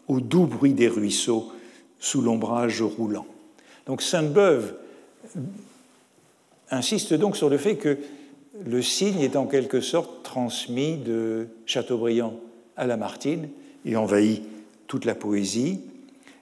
[0.08, 1.50] au doux bruit des ruisseaux
[1.98, 3.26] sous l'ombrage roulant?
[3.86, 4.74] Donc Sainte-Beuve
[6.70, 7.98] insiste donc sur le fait que
[8.64, 12.34] le signe est en quelque sorte transmis de Chateaubriand
[12.76, 13.48] à Lamartine
[13.84, 14.42] et envahit
[14.86, 15.80] toute la poésie.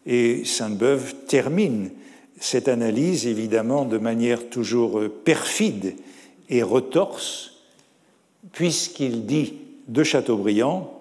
[0.06, 1.90] Et Sainte-Beuve termine
[2.38, 5.94] cette analyse, évidemment, de manière toujours perfide
[6.50, 7.62] et retorse,
[8.52, 9.54] puisqu'il dit
[9.88, 10.92] de Chateaubriand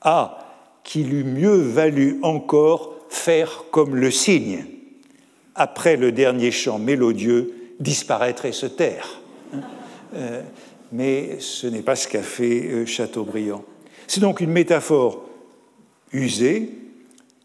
[0.00, 0.38] Ah,
[0.82, 4.64] qu'il eût mieux valu encore faire comme le cygne,
[5.54, 9.20] après le dernier chant mélodieux, disparaître et se taire.
[10.14, 10.42] Euh,
[10.90, 13.64] mais ce n'est pas ce qu'a fait euh, Chateaubriand.
[14.06, 15.24] C'est donc une métaphore
[16.12, 16.70] usée.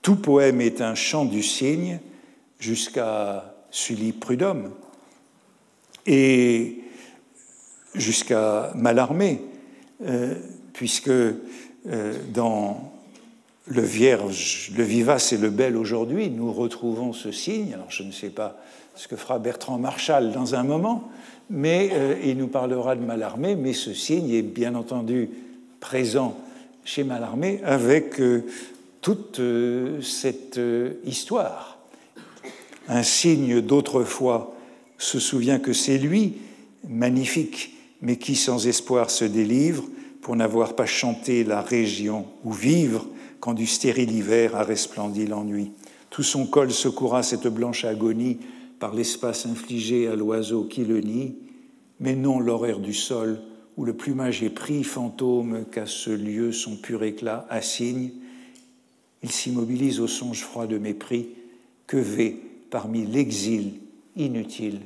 [0.02, 2.00] Tout poème est un chant du cygne
[2.58, 4.72] jusqu'à Sully Prudhomme
[6.08, 6.80] et
[7.94, 9.42] jusqu'à Mallarmé,
[10.06, 10.36] euh,
[10.74, 11.12] puisque
[12.34, 12.94] dans
[13.68, 17.74] le vierge, le vivace et le bel aujourd'hui, nous retrouvons ce signe.
[17.74, 18.58] Alors je ne sais pas
[19.00, 21.10] ce que fera Bertrand Marchal dans un moment,
[21.50, 25.30] mais euh, il nous parlera de Mallarmé, mais ce signe est bien entendu
[25.80, 26.36] présent
[26.84, 28.44] chez Mallarmé avec euh,
[29.00, 30.60] toute euh, cette
[31.06, 31.80] histoire.
[32.90, 34.54] Un signe d'autrefois
[34.98, 36.34] se souvient que c'est lui,
[36.86, 39.86] magnifique, mais qui sans espoir se délivre
[40.22, 43.08] pour n'avoir pas chanté la région où vivre
[43.40, 45.72] quand du stérile hiver a resplendi l'ennui.
[46.10, 48.40] Tout son col secoura cette blanche agonie
[48.80, 51.36] par l'espace infligé à l'oiseau qui le nie,
[52.00, 53.42] mais non l'horaire du sol
[53.78, 58.12] où le plumage est pris, fantôme qu'à ce lieu son pur éclat assigne.
[59.24, 61.30] Il s'immobilise au songe froid de mépris
[61.88, 62.38] que vait
[62.70, 63.74] parmi l'exil
[64.16, 64.82] inutile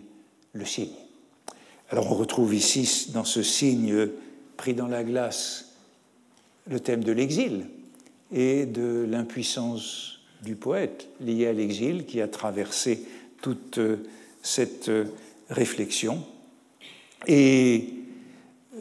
[0.53, 0.93] le signe.
[1.89, 4.09] Alors on retrouve ici, dans ce signe
[4.57, 5.75] pris dans la glace,
[6.69, 7.65] le thème de l'exil,
[8.31, 13.05] et de l'impuissance du poète liée à l'exil qui a traversé
[13.43, 13.97] toute euh,
[14.41, 15.05] cette euh,
[15.49, 16.23] réflexion.
[17.27, 17.89] Et
[18.73, 18.77] euh,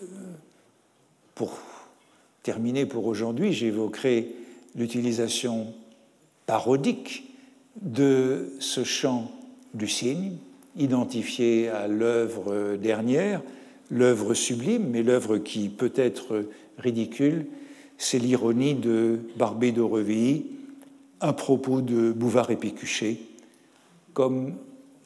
[1.34, 1.58] pour
[2.42, 4.34] terminer pour aujourd'hui, j'évoquerai
[4.74, 5.74] l'utilisation
[6.46, 7.24] parodique
[7.82, 9.30] de ce chant
[9.74, 10.36] du cygne,
[10.76, 13.42] identifié à l'œuvre dernière,
[13.90, 16.46] l'œuvre sublime, mais l'œuvre qui peut être
[16.78, 17.46] ridicule,
[17.98, 20.46] c'est l'ironie de Barbé d'Aurevilly
[21.20, 23.18] à propos de Bouvard et Pécuchet,
[24.14, 24.54] comme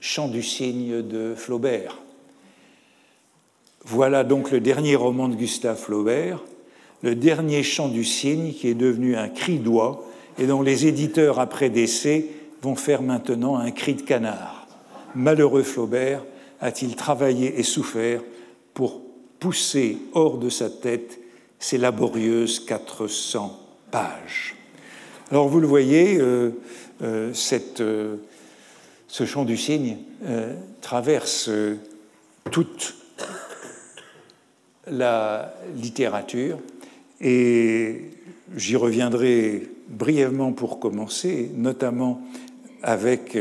[0.00, 1.98] chant du cygne de Flaubert.
[3.84, 6.42] Voilà donc le dernier roman de Gustave Flaubert,
[7.02, 10.04] le dernier chant du cygne qui est devenu un cri d'oie
[10.38, 12.26] et dont les éditeurs, après décès,
[12.62, 14.66] vont faire maintenant un cri de canard.
[15.14, 16.24] Malheureux Flaubert
[16.61, 18.22] a-t-il travaillé et souffert
[18.74, 19.00] pour
[19.38, 21.20] pousser hors de sa tête
[21.59, 23.59] ces laborieuses 400
[23.90, 24.57] pages.
[25.30, 26.50] Alors vous le voyez, euh,
[27.02, 28.16] euh, cette, euh,
[29.09, 29.98] ce champ du cygne
[30.80, 31.50] traverse
[32.50, 32.94] toute
[34.86, 36.59] la littérature
[37.20, 38.11] et
[38.57, 42.20] j'y reviendrai brièvement pour commencer, notamment
[42.82, 43.36] avec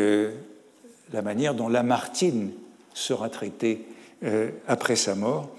[1.13, 2.51] la manière dont Lamartine
[2.93, 3.81] sera traité
[4.67, 5.49] après sa mort.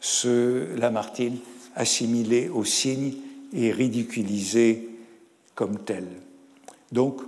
[0.00, 1.38] Ce Lamartine
[1.74, 3.14] assimilé au signe
[3.52, 4.88] et ridiculisé
[5.54, 6.06] comme tel.
[6.92, 7.20] Donc,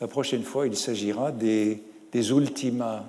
[0.00, 1.82] la prochaine fois, il s'agira des,
[2.12, 3.04] des ultima